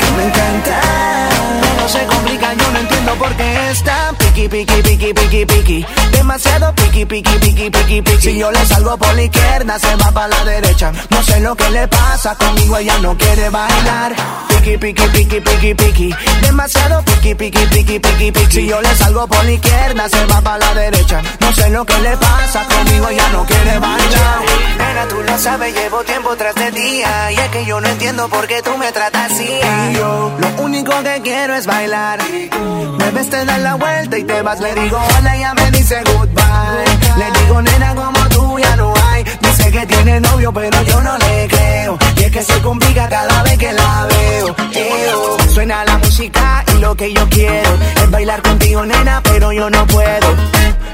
[0.17, 0.81] me encanta.
[1.79, 5.85] No se complica, yo no entiendo por qué está piqui, piqui, piqui, piqui, piqui.
[6.11, 8.21] Demasiado piqui, piqui, piqui, piqui, piqui.
[8.21, 10.91] Si yo le salgo por la izquierda, se va para la derecha.
[11.09, 14.13] No sé lo que le pasa, conmigo ella no quiere bailar.
[14.49, 16.15] Piqui, piqui, piqui, piqui, piqui.
[16.41, 18.51] Demasiado piqui, piqui, piqui, piqui, piqui.
[18.51, 21.21] Si yo le salgo por la izquierda, se va para la derecha.
[21.39, 24.41] No sé lo que le pasa, conmigo ella no quiere bailar.
[24.77, 27.31] Nena, tú lo sabes, llevo tiempo tras de día.
[27.31, 29.47] Y es que yo no entiendo por qué tú me tratas así.
[29.89, 32.19] Y yo, lo único que quiero es bailar.
[32.99, 34.59] Me ves, te das la vuelta y te vas.
[34.59, 36.90] Le digo hola, ella me dice goodbye.
[37.17, 38.60] Le digo nena, como tú.
[39.71, 41.97] Que tiene novio, pero yo no le creo.
[42.17, 44.55] Y es que se complica cada vez que la veo.
[44.73, 45.37] Eo.
[45.49, 49.87] Suena la música y lo que yo quiero es bailar contigo, nena, pero yo no
[49.87, 50.35] puedo.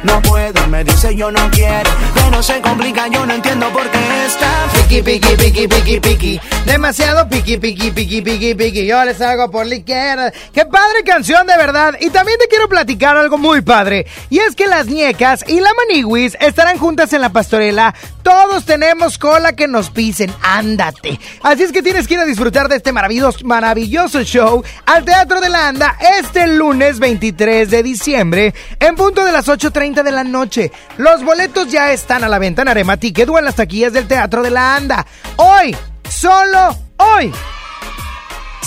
[0.04, 1.90] No puedo, me dice yo no quiero.
[2.14, 6.42] Pero se complica, yo no entiendo por qué está Piqui, piqui, piqui, piqui, piqui.
[6.66, 8.86] Demasiado piqui, piqui, piqui, piqui, piqui.
[8.86, 10.32] Yo les hago por la izquierda.
[10.54, 11.96] Qué padre canción, de verdad.
[12.00, 14.06] Y también te quiero platicar algo muy padre.
[14.30, 17.96] Y es que las ñecas y la maniwis estarán juntas en la pastorela.
[18.28, 20.30] Todos tenemos cola que nos pisen.
[20.42, 21.18] Ándate.
[21.44, 25.48] Así es que tienes que ir a disfrutar de este maravilloso, show al Teatro de
[25.48, 30.74] la Anda este lunes 23 de diciembre en punto de las 8.30 de la noche.
[30.98, 34.10] Los boletos ya están a la venta en Arema Ticket o en las taquillas del
[34.10, 35.08] Teatro de la Anda.
[35.38, 35.74] Hoy,
[36.10, 37.32] solo hoy.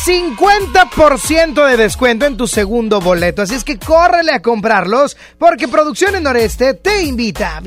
[0.07, 3.43] 50% de descuento en tu segundo boleto.
[3.43, 7.61] Así es que córrele a comprarlos porque Producciones Noreste te invita.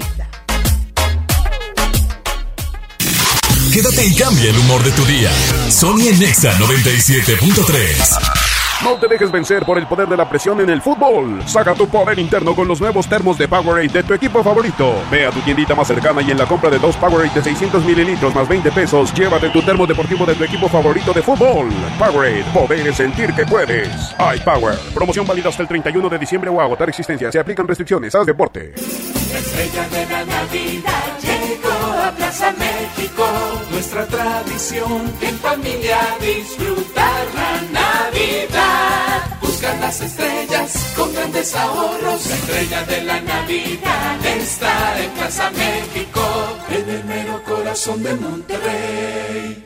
[3.71, 5.31] Quédate y cambia el humor de tu día.
[5.69, 8.83] Sony en Nexa 97.3.
[8.83, 11.41] No te dejes vencer por el poder de la presión en el fútbol.
[11.47, 14.93] Saca tu poder interno con los nuevos termos de Powerade de tu equipo favorito.
[15.09, 17.85] Ve a tu tiendita más cercana y en la compra de dos Powerade de 600
[17.85, 21.69] mililitros más 20 pesos, llévate tu termo deportivo de tu equipo favorito de fútbol.
[21.97, 23.87] Powerade, poder es sentir que puedes.
[24.19, 24.77] iPower.
[24.93, 27.31] Promoción válida hasta el 31 de diciembre o agotar existencia.
[27.31, 28.13] Se aplican restricciones.
[28.13, 28.73] Haz deporte.
[28.75, 31.32] La estrella de la Navidad
[31.63, 33.23] llegó a Plaza México.
[33.71, 39.39] Nuestra tradición en familia disfrutar la Navidad.
[39.41, 42.27] Buscan las estrellas con grandes ahorros.
[42.27, 46.21] La estrella de la Navidad está en Plaza México,
[46.69, 49.65] en el mero corazón de Monterrey.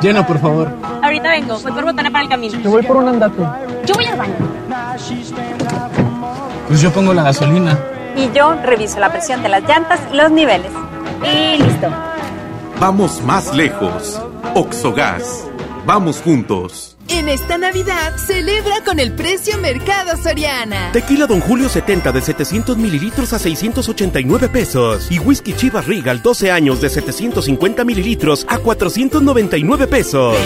[0.00, 0.72] Llena, por favor.
[1.02, 2.62] Ahorita vengo, voy por botana para el camino.
[2.62, 3.42] Te voy por un andate.
[3.84, 4.34] Yo voy al baño.
[6.68, 7.78] Pues yo pongo la gasolina.
[8.16, 10.72] Y yo reviso la presión de las llantas y los niveles.
[11.22, 11.88] Y listo.
[12.78, 14.20] Vamos más lejos.
[14.54, 15.46] Oxogas.
[15.86, 16.96] Vamos juntos.
[17.08, 20.92] En esta Navidad, celebra con el precio Mercado Soriana.
[20.92, 25.10] Tequila Don Julio 70 de 700 mililitros a 689 pesos.
[25.10, 30.36] Y whisky Chivas Regal 12 años de 750 mililitros a 499 pesos.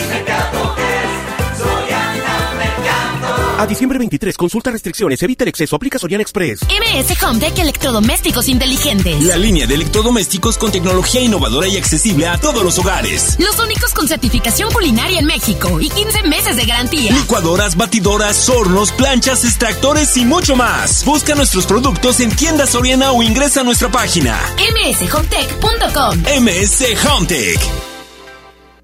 [3.64, 6.60] A diciembre 23, consulta restricciones, evita el exceso, aplica Soriana Express.
[6.64, 9.22] MS Hometech Electrodomésticos Inteligentes.
[9.22, 13.38] La línea de electrodomésticos con tecnología innovadora y accesible a todos los hogares.
[13.38, 17.12] Los únicos con certificación culinaria en México y 15 meses de garantía.
[17.12, 21.02] Licuadoras, batidoras, hornos, planchas, extractores y mucho más.
[21.06, 24.38] Busca nuestros productos en tiendas Soriana o ingresa a nuestra página.
[24.58, 27.93] mshometech.com MS Hometech.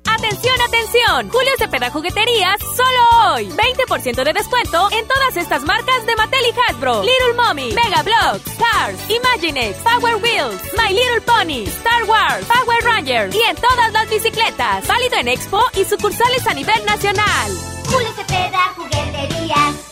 [0.07, 1.31] Atención, atención.
[1.31, 3.49] Julio Cepeda Jugueterías solo hoy.
[3.49, 7.03] 20% de descuento en todas estas marcas de Mattel y Hasbro.
[7.03, 13.35] Little Mommy, Mega Bloks, Cars, Imaginext, Power Wheels, My Little Pony, Star Wars, Power Rangers
[13.35, 14.87] y en todas las bicicletas.
[14.87, 17.51] Válido en Expo y sucursales a nivel nacional.
[17.87, 19.90] Julio Cepeda, jugueterías.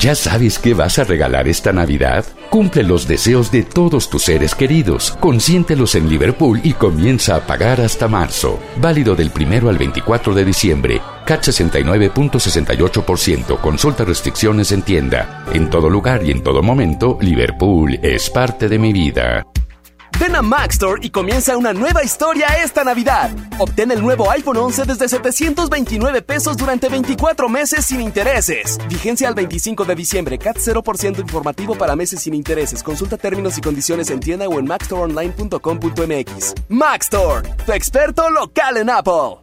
[0.00, 2.24] ¿Ya sabes qué vas a regalar esta Navidad?
[2.50, 5.16] Cumple los deseos de todos tus seres queridos.
[5.18, 8.60] Consiéntelos en Liverpool y comienza a pagar hasta marzo.
[8.76, 11.02] Válido del primero al 24 de diciembre.
[11.26, 13.60] CAT 69.68%.
[13.60, 15.44] Consulta restricciones en tienda.
[15.52, 19.44] En todo lugar y en todo momento, Liverpool es parte de mi vida.
[20.18, 23.30] Ven a Maxstore y comienza una nueva historia esta Navidad.
[23.58, 28.78] Obtén el nuevo iPhone 11 desde 729 pesos durante 24 meses sin intereses.
[28.88, 30.38] Vigencia al 25 de diciembre.
[30.38, 32.82] CAT 0% informativo para meses sin intereses.
[32.82, 36.54] Consulta términos y condiciones en tienda o en maxstoreonline.com.mx.
[36.68, 39.38] Maxstore, tu experto local en Apple.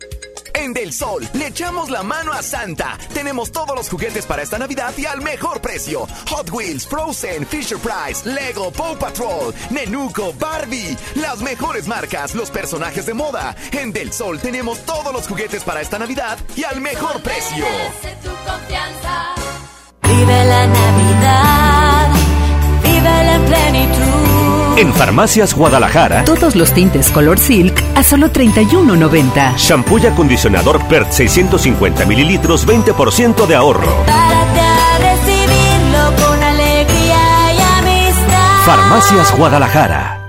[0.56, 2.98] En Del Sol, le echamos la mano a Santa.
[3.14, 6.08] Tenemos todos los juguetes para esta Navidad y al mejor precio.
[6.30, 10.98] Hot Wheels, Frozen, Fisher Price, Lego, Paw Patrol, Nenuco, Barbie.
[11.16, 13.54] Las mejores marcas, los personajes de moda.
[13.74, 17.66] En Del Sol tenemos todos los juguetes para esta Navidad y al mejor precio.
[20.04, 22.10] Vive la Navidad,
[22.82, 24.15] vive la plenitud.
[24.78, 29.56] En Farmacias Guadalajara, Todos los tintes color silk a solo 31.90.
[29.56, 34.04] shampoo y acondicionador PERT 650 mililitros, 20% de ahorro.
[34.06, 38.66] Párate a recibirlo con alegría y amistad.
[38.66, 40.25] Farmacias Guadalajara.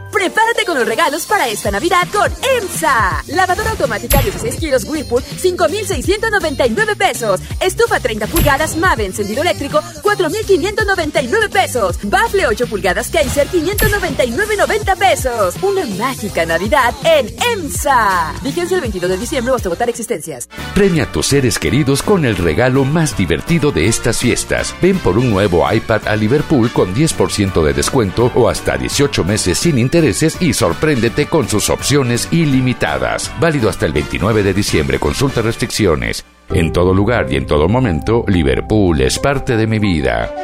[0.76, 2.30] Los regalos para esta Navidad con
[2.60, 3.24] EMSA.
[3.28, 7.40] Lavadora automática 16 kilos Whirlpool, 5,699 pesos.
[7.60, 11.98] Estufa 30 pulgadas Mave encendido eléctrico, 4,599 pesos.
[12.02, 15.54] Bafle 8 pulgadas Kaiser, 599,90 pesos.
[15.62, 18.34] Una mágica Navidad en EMSA.
[18.42, 20.46] Vigencia el 22 de diciembre hasta votar existencias.
[20.74, 24.74] Premia a tus seres queridos con el regalo más divertido de estas fiestas.
[24.82, 29.56] Ven por un nuevo iPad a Liverpool con 10% de descuento o hasta 18 meses
[29.56, 33.30] sin intereses y sorpréndete con sus opciones ilimitadas.
[33.38, 34.98] Válido hasta el 29 de diciembre.
[34.98, 36.24] Consulta restricciones.
[36.48, 40.34] En todo lugar y en todo momento, Liverpool es parte de mi vida.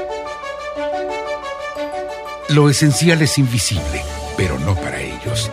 [2.51, 4.05] Lo esencial es invisible,
[4.37, 5.51] pero no para ellos.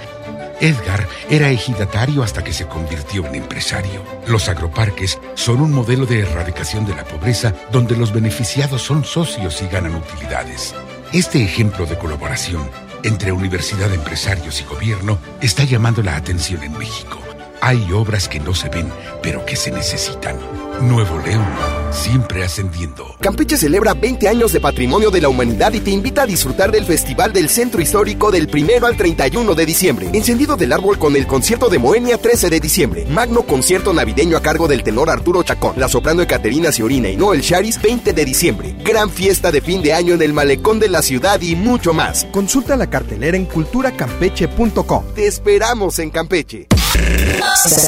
[0.62, 4.04] Edgar era ejidatario hasta que se convirtió en empresario.
[4.28, 9.64] Los agroparques son un modelo de erradicación de la pobreza donde los beneficiados son socios
[9.64, 10.76] y ganan utilidades.
[11.12, 12.70] Este ejemplo de colaboración
[13.04, 17.29] entre universidad, empresarios y gobierno está llamando la atención en México.
[17.62, 18.88] Hay obras que no se ven,
[19.22, 20.38] pero que se necesitan.
[20.82, 21.46] Nuevo León,
[21.92, 23.16] siempre ascendiendo.
[23.20, 26.86] Campeche celebra 20 años de patrimonio de la humanidad y te invita a disfrutar del
[26.86, 30.10] Festival del Centro Histórico del 1 al 31 de diciembre.
[30.14, 33.06] Encendido del árbol con el concierto de Moenia 13 de diciembre.
[33.10, 35.74] Magno concierto navideño a cargo del tenor Arturo Chacón.
[35.78, 38.76] La soprano Ecaterina Ciorina y Noel Charis 20 de diciembre.
[38.86, 42.26] Gran fiesta de fin de año en el malecón de la ciudad y mucho más.
[42.32, 45.04] Consulta la cartelera en culturacampeche.com.
[45.14, 46.68] Te esperamos en Campeche.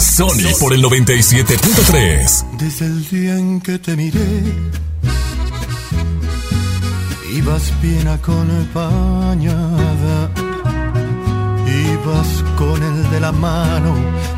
[0.01, 2.57] Sony por el 97.3.
[2.57, 4.43] Desde el día en que te miré,
[7.33, 9.51] ibas bien acompañada.
[11.67, 13.95] Ibas con el de la mano,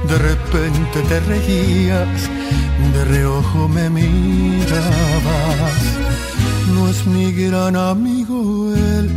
[0.08, 2.30] de repente te reías,
[2.94, 4.14] de reojo me mirabas.
[6.74, 9.10] No es mi gran amigo él,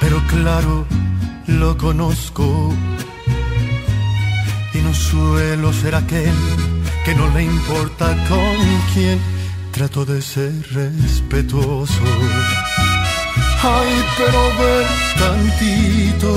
[0.00, 0.86] pero claro,
[1.62, 2.44] lo conozco
[4.74, 6.34] y no suelo ser aquel
[7.04, 8.56] que no le importa con
[8.92, 9.20] quién
[9.70, 12.02] trato de ser respetuoso.
[13.62, 14.88] Ay, pero ven
[15.22, 16.32] tantito.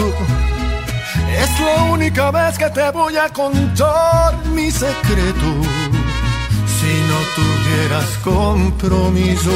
[1.43, 5.49] Es la única vez que te voy a contar mi secreto.
[6.75, 9.55] Si no tuvieras compromiso,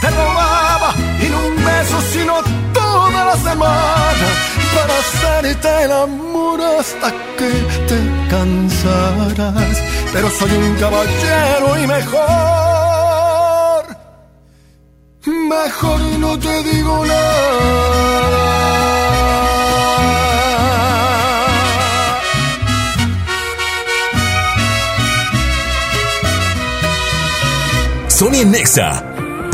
[0.00, 2.34] te robaba y no un beso, sino
[2.72, 4.28] toda la semana
[4.74, 7.50] para hacerte el amor hasta que
[7.88, 7.98] te
[8.30, 9.82] cansarás.
[10.12, 12.18] Pero soy un caballero y mejor,
[15.26, 18.08] mejor no te digo nada.
[28.08, 29.07] Sony Nexa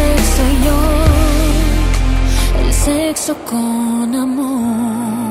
[0.00, 0.78] sexo yo.
[2.62, 5.30] El sexo con amor.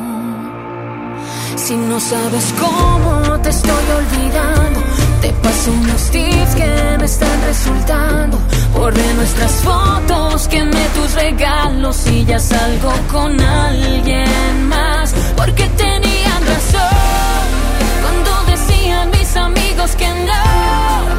[1.56, 4.80] Si no sabes cómo te estoy olvidando,
[5.22, 8.38] te paso unos tips que me están resultando.
[8.74, 15.14] Borré nuestras fotos, quemé tus regalos y ya salgo con alguien más.
[15.36, 17.46] Porque tenían razón
[18.04, 21.19] cuando decían mis amigos que no,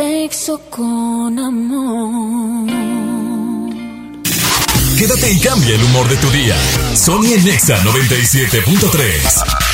[0.00, 2.70] sexo con amor.
[4.98, 6.56] Quédate y cambia el humor de tu día.
[6.94, 9.69] Sony Nexa 97.3.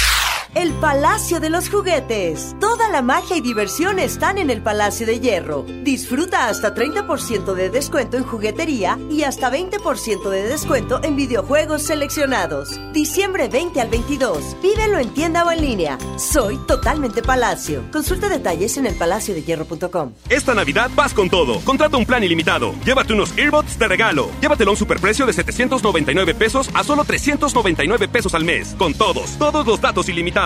[0.57, 2.57] el Palacio de los Juguetes.
[2.59, 5.67] Toda la magia y diversión están en el Palacio de Hierro.
[5.83, 12.81] Disfruta hasta 30% de descuento en juguetería y hasta 20% de descuento en videojuegos seleccionados.
[12.95, 14.57] Diciembre 20 al 22.
[14.63, 15.99] Pídelo en tienda o en línea.
[16.17, 17.83] Soy totalmente Palacio.
[17.93, 20.15] Consulta detalles en elpalaciodehierro.com.
[20.31, 21.61] Esta Navidad vas con todo.
[21.67, 22.73] Contrata un plan ilimitado.
[22.83, 24.31] Llévate unos earbuds de regalo.
[24.41, 28.75] Llévatelo a un superprecio de 799 pesos a solo 399 pesos al mes.
[28.79, 30.46] Con todos, todos los datos ilimitados.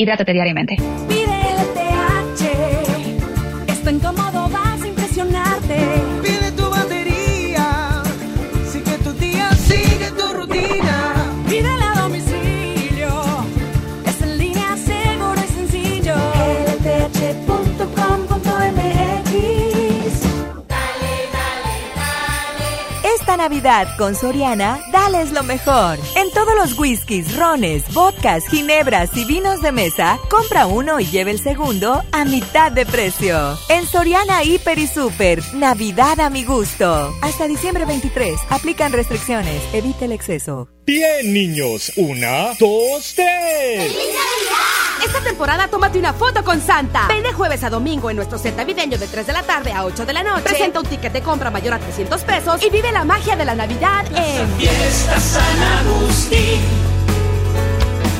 [0.00, 0.76] Hidrátate diariamente.
[1.08, 2.42] Pide LTH.
[3.66, 4.37] Es tan cómodo,
[23.48, 25.98] Navidad con Soriana, dales lo mejor.
[26.16, 31.30] En todos los whiskies, rones, vodkas, ginebras y vinos de mesa, compra uno y lleve
[31.30, 33.56] el segundo a mitad de precio.
[33.70, 37.10] En Soriana Hiper y Super, Navidad a mi gusto.
[37.22, 40.68] Hasta diciembre 23, aplican restricciones, evite el exceso.
[40.88, 41.92] Bien, niños.
[41.96, 43.94] Una, dos, tres.
[45.04, 47.06] Esta temporada tómate una foto con Santa.
[47.08, 49.84] Ven de jueves a domingo en nuestro set navideño de 3 de la tarde a
[49.84, 50.42] 8 de la noche.
[50.42, 53.54] Presenta un ticket de compra mayor a 300 pesos y vive la magia de la
[53.54, 56.60] Navidad en Fiesta San Agustín.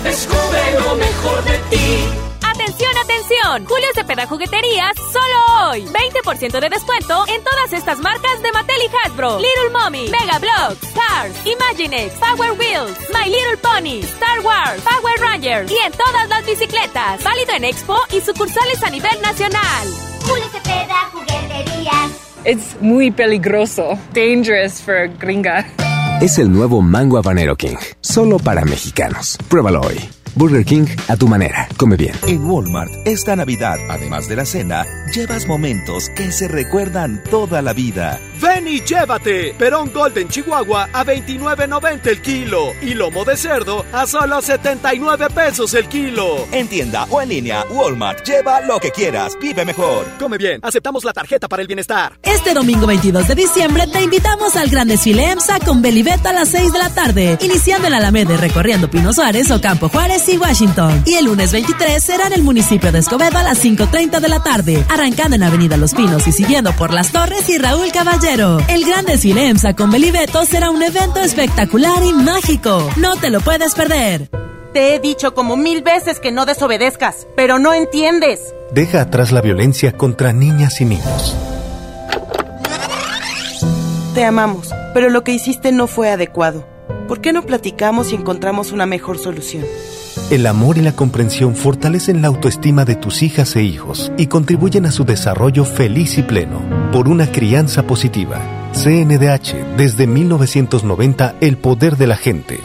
[0.04, 2.04] Descubre lo mejor de ti.
[2.40, 3.66] ¡Atención, atención!
[3.66, 5.84] Julio Cepeda Jugueterías, solo hoy.
[5.86, 9.38] 20% de descuento en todas estas marcas de Mattel y Hasbro.
[9.38, 15.70] Little Mommy, Mega Bloks, Cars, Imaginext, Power Wheels, My Little Pony, Star Wars, Power Rangers
[15.70, 17.24] y en todas las bicicletas.
[17.24, 19.88] Válido en Expo y sucursales a nivel nacional.
[20.22, 22.27] Julio Cepeda, jugueterías.
[22.44, 23.98] Es muy peligroso.
[24.14, 25.66] Dangerous for gringa.
[26.20, 29.38] Es el nuevo Mango Habanero King, solo para mexicanos.
[29.48, 30.17] Pruébalo hoy.
[30.34, 31.68] Burger King a tu manera.
[31.76, 32.14] Come bien.
[32.26, 37.72] En Walmart, esta Navidad, además de la cena, llevas momentos que se recuerdan toda la
[37.72, 38.20] vida.
[38.40, 44.06] Ven y llévate Perón Golden Chihuahua a 29.90 el kilo y lomo de cerdo a
[44.06, 46.46] solo 79 pesos el kilo.
[46.52, 50.06] En tienda o en línea, Walmart, lleva lo que quieras, vive mejor.
[50.18, 52.18] Come bien, aceptamos la tarjeta para el bienestar.
[52.22, 56.50] Este domingo 22 de diciembre te invitamos al gran desfile EMSA con Beliveta a las
[56.50, 61.02] 6 de la tarde, iniciando en Alameda y recorriendo Pino Suárez, Ocampo Juárez y Washington.
[61.06, 64.42] Y el lunes 23 será en el municipio de Escobedo a las 5.30 de la
[64.42, 68.58] tarde, arrancando en Avenida Los Pinos y siguiendo por Las Torres y Raúl Caballero.
[68.68, 72.90] El gran desfile EMSA con Belibeto será un evento espectacular y mágico.
[72.96, 74.28] No te lo puedes perder.
[74.72, 78.40] Te he dicho como mil veces que no desobedezcas, pero no entiendes.
[78.72, 81.36] Deja atrás la violencia contra niñas y niños.
[84.14, 86.66] Te amamos, pero lo que hiciste no fue adecuado.
[87.06, 89.64] ¿Por qué no platicamos y encontramos una mejor solución?
[90.30, 94.84] El amor y la comprensión fortalecen la autoestima de tus hijas e hijos y contribuyen
[94.84, 96.60] a su desarrollo feliz y pleno.
[96.92, 98.38] Por una crianza positiva.
[98.74, 102.60] CNDH, desde 1990, el poder de la gente.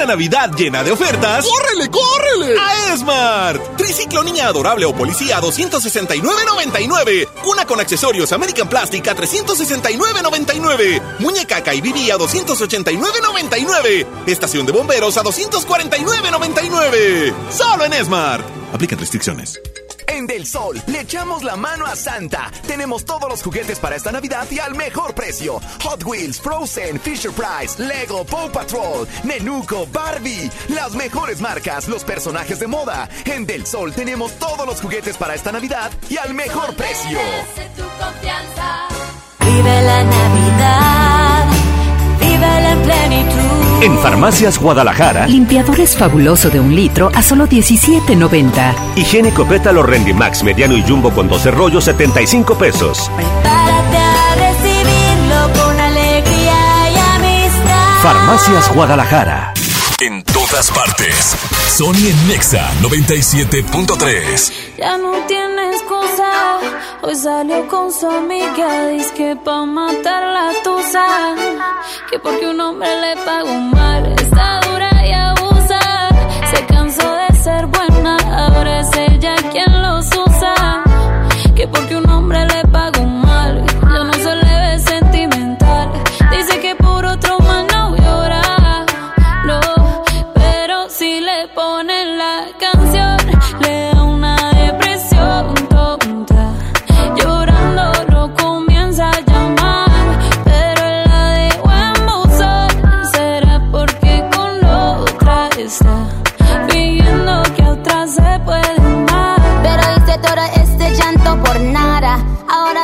[0.00, 2.58] Esta Navidad llena de ofertas, ¡córrele, córrele!
[2.58, 3.76] A Esmart.
[3.76, 7.28] Triciclo niña adorable o policía a 269.99.
[7.42, 11.02] Cuna con accesorios American Plastic a 369.99.
[11.18, 14.06] Muñeca Kaibibi a 289.99.
[14.26, 17.34] Estación de bomberos a 249.99.
[17.50, 18.46] Solo en Esmart.
[18.72, 19.60] Aplican restricciones.
[20.06, 22.50] En Del Sol le echamos la mano a Santa.
[22.66, 25.60] Tenemos todos los juguetes para esta Navidad y al mejor precio.
[25.82, 30.50] Hot Wheels, Frozen, Fisher Price, Lego, Paw Patrol, Nenuco, Barbie.
[30.68, 33.08] Las mejores marcas, los personajes de moda.
[33.24, 37.18] En Del Sol tenemos todos los juguetes para esta Navidad y al mejor precio.
[39.40, 41.09] Vive la Navidad,
[42.70, 43.82] en plenitud.
[43.82, 48.74] En Farmacias Guadalajara, Limpiadores fabuloso de un litro a solo 17.90.
[48.96, 53.10] higiénico pétalo Rendimax mediano y jumbo con 12 rollos 75 pesos.
[53.16, 58.02] Prepárate a recibirlo con alegría y amistad.
[58.02, 59.52] Farmacias Guadalajara.
[60.02, 61.36] En partes.
[61.68, 64.52] Sony en Nexa 97.3.
[64.78, 66.58] Ya no tiene excusa.
[67.02, 68.88] Hoy salió con su amiga.
[68.88, 71.06] Dice que pa' matar la tusa.
[72.10, 74.12] Que porque un hombre le pagó mal.
[74.20, 75.80] Está dura y abusa.
[76.52, 78.16] Se cansó de ser buena.
[78.16, 80.82] Ahora es ella quien los usa.
[81.54, 82.09] Que porque un hombre.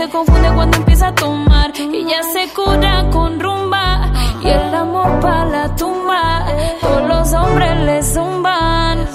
[0.00, 1.72] se confunde cuando empieza a tomar.
[1.76, 4.10] Y ya se cura con rumba.
[4.42, 6.46] Y el amor para la tumba.
[6.80, 9.06] Todos los hombres le zumban,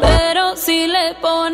[0.00, 1.53] pero si le ponen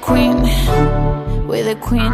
[0.00, 0.42] Queen,
[1.46, 2.12] we're the Queen.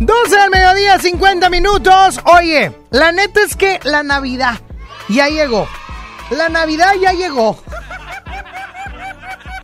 [0.00, 2.20] 12 del mediodía, 50 minutos.
[2.24, 4.60] Oye, la neta es que la Navidad
[5.08, 5.68] ya llegó.
[6.30, 7.58] La Navidad ya llegó.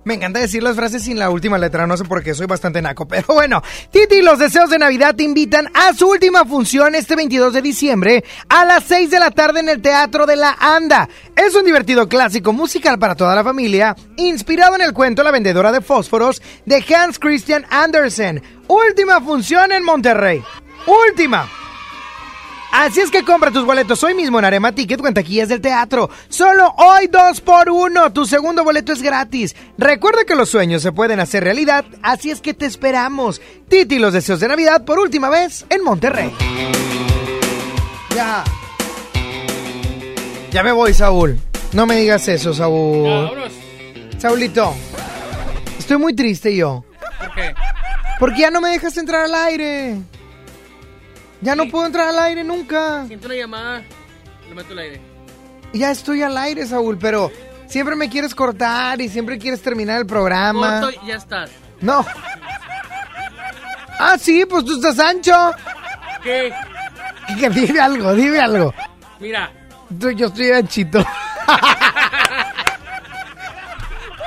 [0.06, 2.80] Me encanta decir las frases sin la última letra, no sé por qué, soy bastante
[2.80, 3.08] naco.
[3.08, 3.60] Pero bueno,
[3.90, 8.24] Titi los deseos de Navidad te invitan a su última función este 22 de diciembre
[8.48, 11.08] a las 6 de la tarde en el Teatro de la Anda.
[11.34, 15.72] Es un divertido clásico musical para toda la familia, inspirado en el cuento La vendedora
[15.72, 18.40] de fósforos de Hans Christian Andersen.
[18.68, 20.40] Última función en Monterrey.
[20.86, 21.65] Última.
[22.76, 26.10] Así es que compra tus boletos hoy mismo en Arema Ticket taquillas del teatro.
[26.28, 28.12] Solo hoy dos por uno.
[28.12, 29.56] Tu segundo boleto es gratis.
[29.78, 33.40] Recuerda que los sueños se pueden hacer realidad, así es que te esperamos.
[33.70, 36.30] Titi los deseos de Navidad por última vez en Monterrey.
[38.14, 38.44] Ya.
[40.52, 41.38] Ya me voy, Saúl.
[41.72, 43.50] No me digas eso, Saúl.
[44.18, 44.74] Saulito.
[45.78, 46.84] Estoy muy triste yo.
[47.18, 47.54] ¿Por qué?
[48.20, 49.96] Porque ya no me dejas entrar al aire.
[51.46, 53.04] Ya no puedo entrar al aire nunca.
[53.06, 53.82] Siento una llamada,
[54.48, 55.00] lo meto al aire.
[55.72, 57.30] Ya estoy al aire, Saúl, pero
[57.68, 60.80] siempre me quieres cortar y siempre quieres terminar el programa.
[60.80, 61.50] Corto y ya estás.
[61.80, 62.04] No.
[64.00, 65.32] Ah, sí, pues tú estás ancho.
[66.24, 66.52] ¿Qué?
[67.38, 68.74] Que dime algo, dime algo.
[69.20, 69.50] Mira,
[70.00, 70.98] Tú- Yo estoy anchito.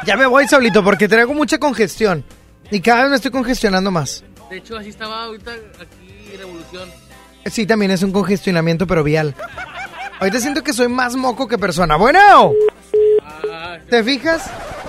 [0.05, 2.23] ya me voy, Saulito, porque traigo mucha congestión.
[2.71, 4.23] Y cada vez me estoy congestionando más.
[4.49, 5.51] de hecho así estaba ahorita
[5.81, 6.89] aquí Revolución.
[7.51, 9.35] Sí, también es un congestionamiento, pero vial.
[10.19, 11.95] Ahorita siento que soy más moco que persona.
[11.95, 12.51] Bueno.
[13.89, 14.43] ¿Te fijas?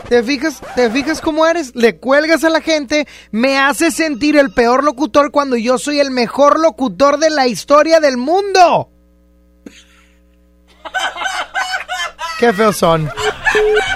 [0.09, 0.61] ¿Te fijas?
[0.75, 1.75] ¿Te fijas cómo eres?
[1.77, 6.11] Le cuelgas a la gente, me hace sentir el peor locutor cuando yo soy el
[6.11, 8.91] mejor locutor de la historia del mundo.
[12.39, 13.11] Qué feos son.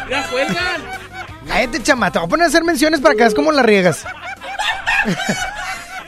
[0.09, 0.83] ¡Ya cuelgan!
[1.49, 2.11] Cállate, chama.
[2.13, 4.05] Te voy a poner a hacer menciones para que veas cómo la riegas.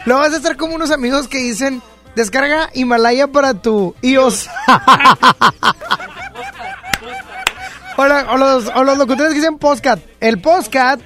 [0.05, 1.83] Lo vas a hacer como unos amigos que dicen,
[2.17, 4.49] descarga Himalaya para tu iOS.
[7.97, 9.99] o, la- o los, o los locutores que dicen postcat.
[10.21, 11.01] El postcat,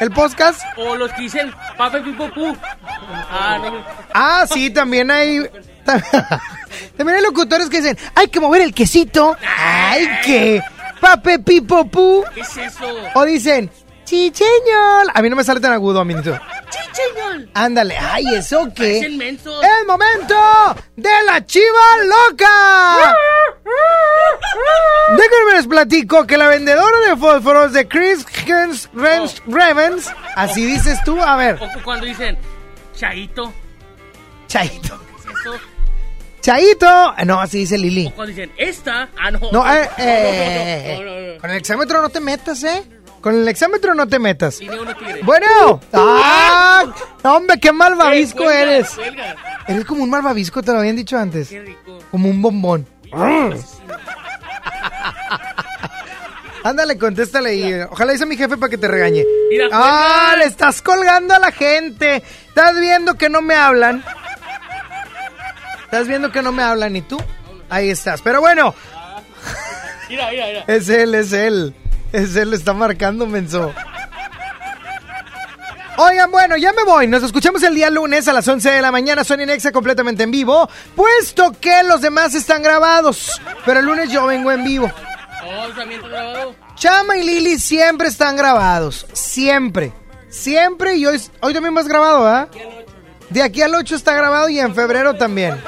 [0.00, 0.60] el podcast.
[0.76, 2.56] O los que dicen Pape Pipo Pu.
[3.30, 3.84] Ah, no.
[4.14, 5.40] Ah, sí, también hay...
[6.96, 9.36] También hay locutores que dicen, hay que mover el quesito.
[9.58, 10.62] Hay que...
[11.00, 12.24] Pape pipo pu.
[12.32, 12.84] ¿Qué es eso?
[13.14, 13.68] O dicen,
[14.04, 15.08] chicheñol.
[15.12, 16.38] A mí no me sale tan agudo, Aminito.
[16.72, 17.50] ¡Chicheñol!
[17.54, 19.00] Ándale, ay, ¿eso qué?
[19.00, 20.34] ¡El momento
[20.96, 23.14] de la chiva loca!
[25.10, 30.10] Déjenme les platico que la vendedora de fósforos de Chris Revens, Revens, Revens.
[30.34, 31.58] Así dices tú, a ver.
[31.60, 32.38] O cuando dicen
[32.96, 33.52] Chaito.
[34.46, 35.00] Chaito.
[35.06, 35.60] ¿qué es eso?
[36.40, 37.14] Chaito.
[37.24, 38.06] No, así dice Lili.
[38.06, 39.08] O cuando dicen esta.
[39.20, 39.40] Ah, no.
[39.52, 41.40] No, eh, no, eh, no, no, no.
[41.40, 42.82] Con el exámetro no te metas, ¿eh?
[43.22, 44.58] Con el exámetro no te metas.
[45.22, 45.80] Bueno.
[45.92, 46.84] ¡Ah!
[47.22, 48.90] Hombre, qué malvavisco eres.
[49.68, 51.48] Eres como un malvavisco, te lo habían dicho antes.
[51.48, 52.00] Qué rico.
[52.10, 52.86] Como un bombón.
[56.64, 59.24] Ándale, contéstale y eh, ojalá dice mi jefe para que te regañe.
[59.50, 60.34] Mira, ¡Ah!
[60.38, 62.22] Le estás colgando a la gente.
[62.48, 64.04] Estás viendo que no me hablan.
[65.84, 67.18] Estás viendo que no me hablan y tú.
[67.68, 68.20] Ahí estás.
[68.22, 68.74] Pero bueno,
[70.08, 70.64] Mira, mira, mira.
[70.66, 71.74] es él, es él.
[72.12, 73.72] Es él, está marcando, menso.
[75.96, 77.06] Oigan, bueno, ya me voy.
[77.06, 79.24] Nos escuchamos el día lunes a las 11 de la mañana.
[79.24, 80.68] Sony Nexa completamente en vivo.
[80.96, 83.40] Puesto que los demás están grabados.
[83.66, 84.90] Pero el lunes yo vengo en vivo.
[85.44, 85.68] Oh,
[86.08, 86.54] grabado.
[86.76, 89.06] Chama y Lili siempre están grabados.
[89.12, 89.92] Siempre.
[90.30, 90.96] Siempre.
[90.96, 92.48] Y hoy, hoy también vas grabado, ¿ah?
[93.28, 95.62] De aquí al 8 está grabado y en febrero también.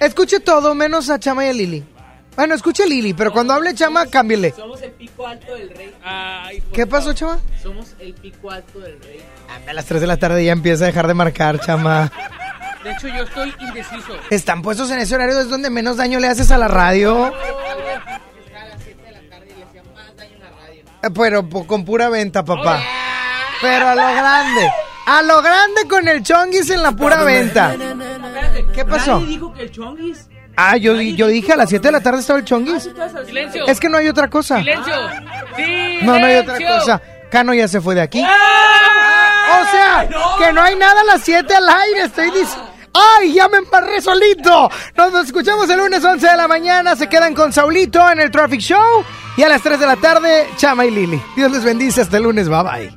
[0.00, 1.95] Escuche todo menos a Chama y a Lili.
[2.36, 4.52] Bueno, escuche a Lili, pero cuando hable Chama, cámbiale.
[4.52, 5.94] Somos el pico alto del rey.
[6.04, 7.14] Ay, por ¿Qué pasó, favor.
[7.14, 7.38] Chama?
[7.62, 9.24] Somos el pico alto del rey.
[9.66, 12.12] A las 3 de la tarde ya empieza a dejar de marcar, Chama.
[12.84, 14.12] De hecho, yo estoy indeciso.
[14.30, 17.32] Están puestos en ese horario, es donde menos daño le haces a la radio.
[21.02, 22.82] Eh, Pero con pura venta, papá.
[23.60, 24.70] Pero a lo grande.
[25.06, 27.74] A lo grande con el chonguis en la pura venta.
[28.74, 29.14] ¿Qué pasó?
[29.14, 30.28] Nadie dijo que el chonguis.
[30.56, 32.88] Ah, yo, di- yo dije a las 7 de la tarde estaba el chonguis.
[33.26, 33.66] Silencio.
[33.66, 34.58] Es que no hay otra cosa.
[34.58, 34.94] Silencio.
[36.02, 37.00] No, no hay otra cosa.
[37.30, 38.20] Cano ya se fue de aquí.
[38.22, 40.08] O sea,
[40.38, 42.02] que no hay nada a las 7 al aire.
[42.04, 42.70] Estoy diciendo.
[43.20, 44.70] ¡Ay, ya me embarré solito!
[44.96, 46.96] Nos escuchamos el lunes 11 de la mañana.
[46.96, 49.04] Se quedan con Saulito en el Traffic Show.
[49.36, 51.22] Y a las 3 de la tarde, Chama y Lili.
[51.36, 52.00] Dios les bendice.
[52.00, 52.48] Hasta el lunes.
[52.48, 52.96] Bye bye.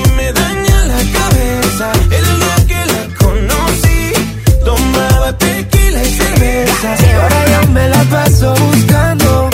[6.41, 9.49] tequila y ahora yo me la paso buscando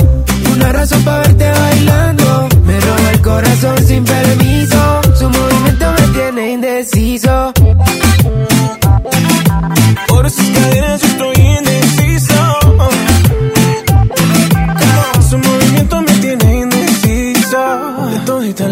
[0.53, 2.49] una razón para verte bailando.
[2.63, 5.01] Me roba el corazón sin permiso.
[5.15, 7.53] Su movimiento me tiene indeciso.
[10.07, 11.26] Por sus cadenas yo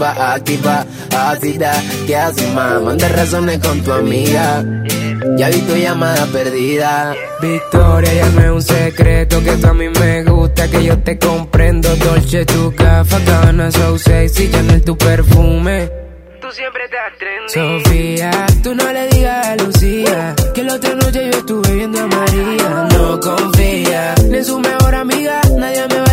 [0.00, 0.86] motiva, activa,
[1.16, 1.72] ácida.
[2.06, 2.80] ¿Qué haces, más?
[2.82, 4.64] Manda razones con tu amiga.
[5.36, 7.14] Ya vi tu llamada perdida.
[7.40, 11.18] Victoria, ya no es un secreto que tú a mí me gusta, que yo te
[11.18, 11.94] comprendo.
[11.96, 15.90] Dolce, tu gafa, cabana, so sexy, Chanel, tu perfume.
[16.40, 17.52] Tú siempre te atrendes.
[17.84, 22.06] Sofía, tú no le digas a Lucía que la otra noche yo estuve viendo a
[22.06, 22.88] María.
[22.92, 25.99] No confía ni en su mejor amiga, nadie me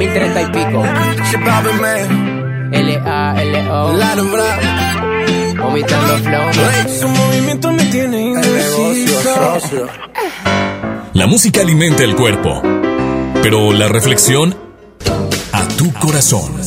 [0.00, 0.82] 2030 y pico.
[2.72, 3.92] L-A-L-O.
[5.58, 6.52] Vomitando flow.
[7.00, 9.88] Su movimiento me tiene indeciso.
[11.12, 12.62] La música alimenta el cuerpo,
[13.42, 14.56] pero la reflexión
[15.52, 16.58] a tu corazón.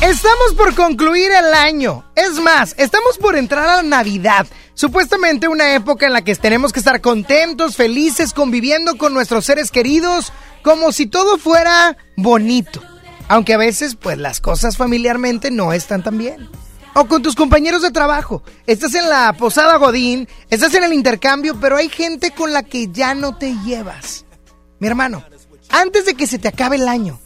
[0.00, 2.04] Estamos por concluir el año.
[2.16, 4.46] Es más, estamos por entrar a la Navidad.
[4.72, 9.70] Supuestamente una época en la que tenemos que estar contentos, felices, conviviendo con nuestros seres
[9.70, 10.32] queridos,
[10.62, 12.82] como si todo fuera bonito.
[13.28, 16.48] Aunque a veces, pues las cosas familiarmente no están tan bien.
[16.94, 18.42] O con tus compañeros de trabajo.
[18.66, 22.88] Estás en la posada Godín, estás en el intercambio, pero hay gente con la que
[22.92, 24.26] ya no te llevas.
[24.78, 25.24] Mi hermano,
[25.70, 27.18] antes de que se te acabe el año,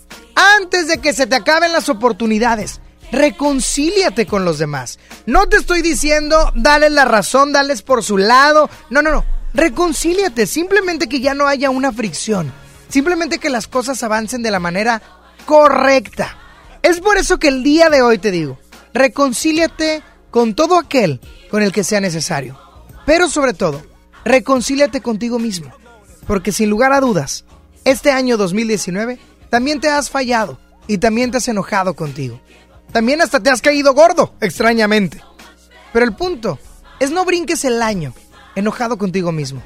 [0.59, 2.81] antes de que se te acaben las oportunidades,
[3.11, 5.01] reconcíliate con los demás.
[5.25, 8.71] No te estoy diciendo dale la razón, dales por su lado.
[8.91, 9.25] No, no, no.
[9.55, 10.47] Reconcíliate.
[10.47, 12.53] Simplemente que ya no haya una fricción.
[12.97, 15.03] Simplemente que las cosas avancen de la manera
[15.45, 16.35] correcta.
[16.81, 18.59] Es por eso que el día de hoy te digo,
[18.95, 21.21] reconcíliate con todo aquel
[21.51, 22.59] con el que sea necesario.
[23.05, 23.83] Pero sobre todo,
[24.25, 25.75] reconcíliate contigo mismo.
[26.27, 27.45] Porque sin lugar a dudas,
[27.85, 29.19] este año 2019
[29.51, 32.41] también te has fallado y también te has enojado contigo.
[32.93, 35.23] También hasta te has caído gordo, extrañamente.
[35.93, 36.59] Pero el punto
[36.99, 38.15] es no brinques el año
[38.55, 39.61] enojado contigo mismo.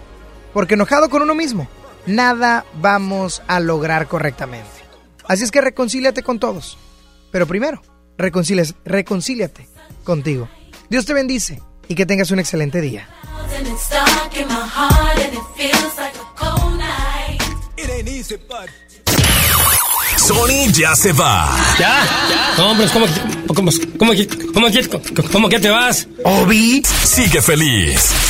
[0.53, 1.69] Porque enojado con uno mismo,
[2.07, 4.69] nada vamos a lograr correctamente.
[5.27, 6.77] Así es que reconcíliate con todos.
[7.31, 7.83] Pero primero,
[8.19, 9.69] reconcíliate,
[10.05, 10.49] contigo.
[10.89, 13.09] Dios te bendice y que tengas un excelente día.
[20.17, 21.49] Sony ya se va.
[21.79, 22.55] ¿Ya?
[22.59, 23.07] No, hombre, ¿cómo,
[23.47, 24.13] cómo, cómo,
[24.53, 24.67] cómo,
[25.33, 26.07] cómo que te vas?
[26.25, 28.30] Obi sigue feliz.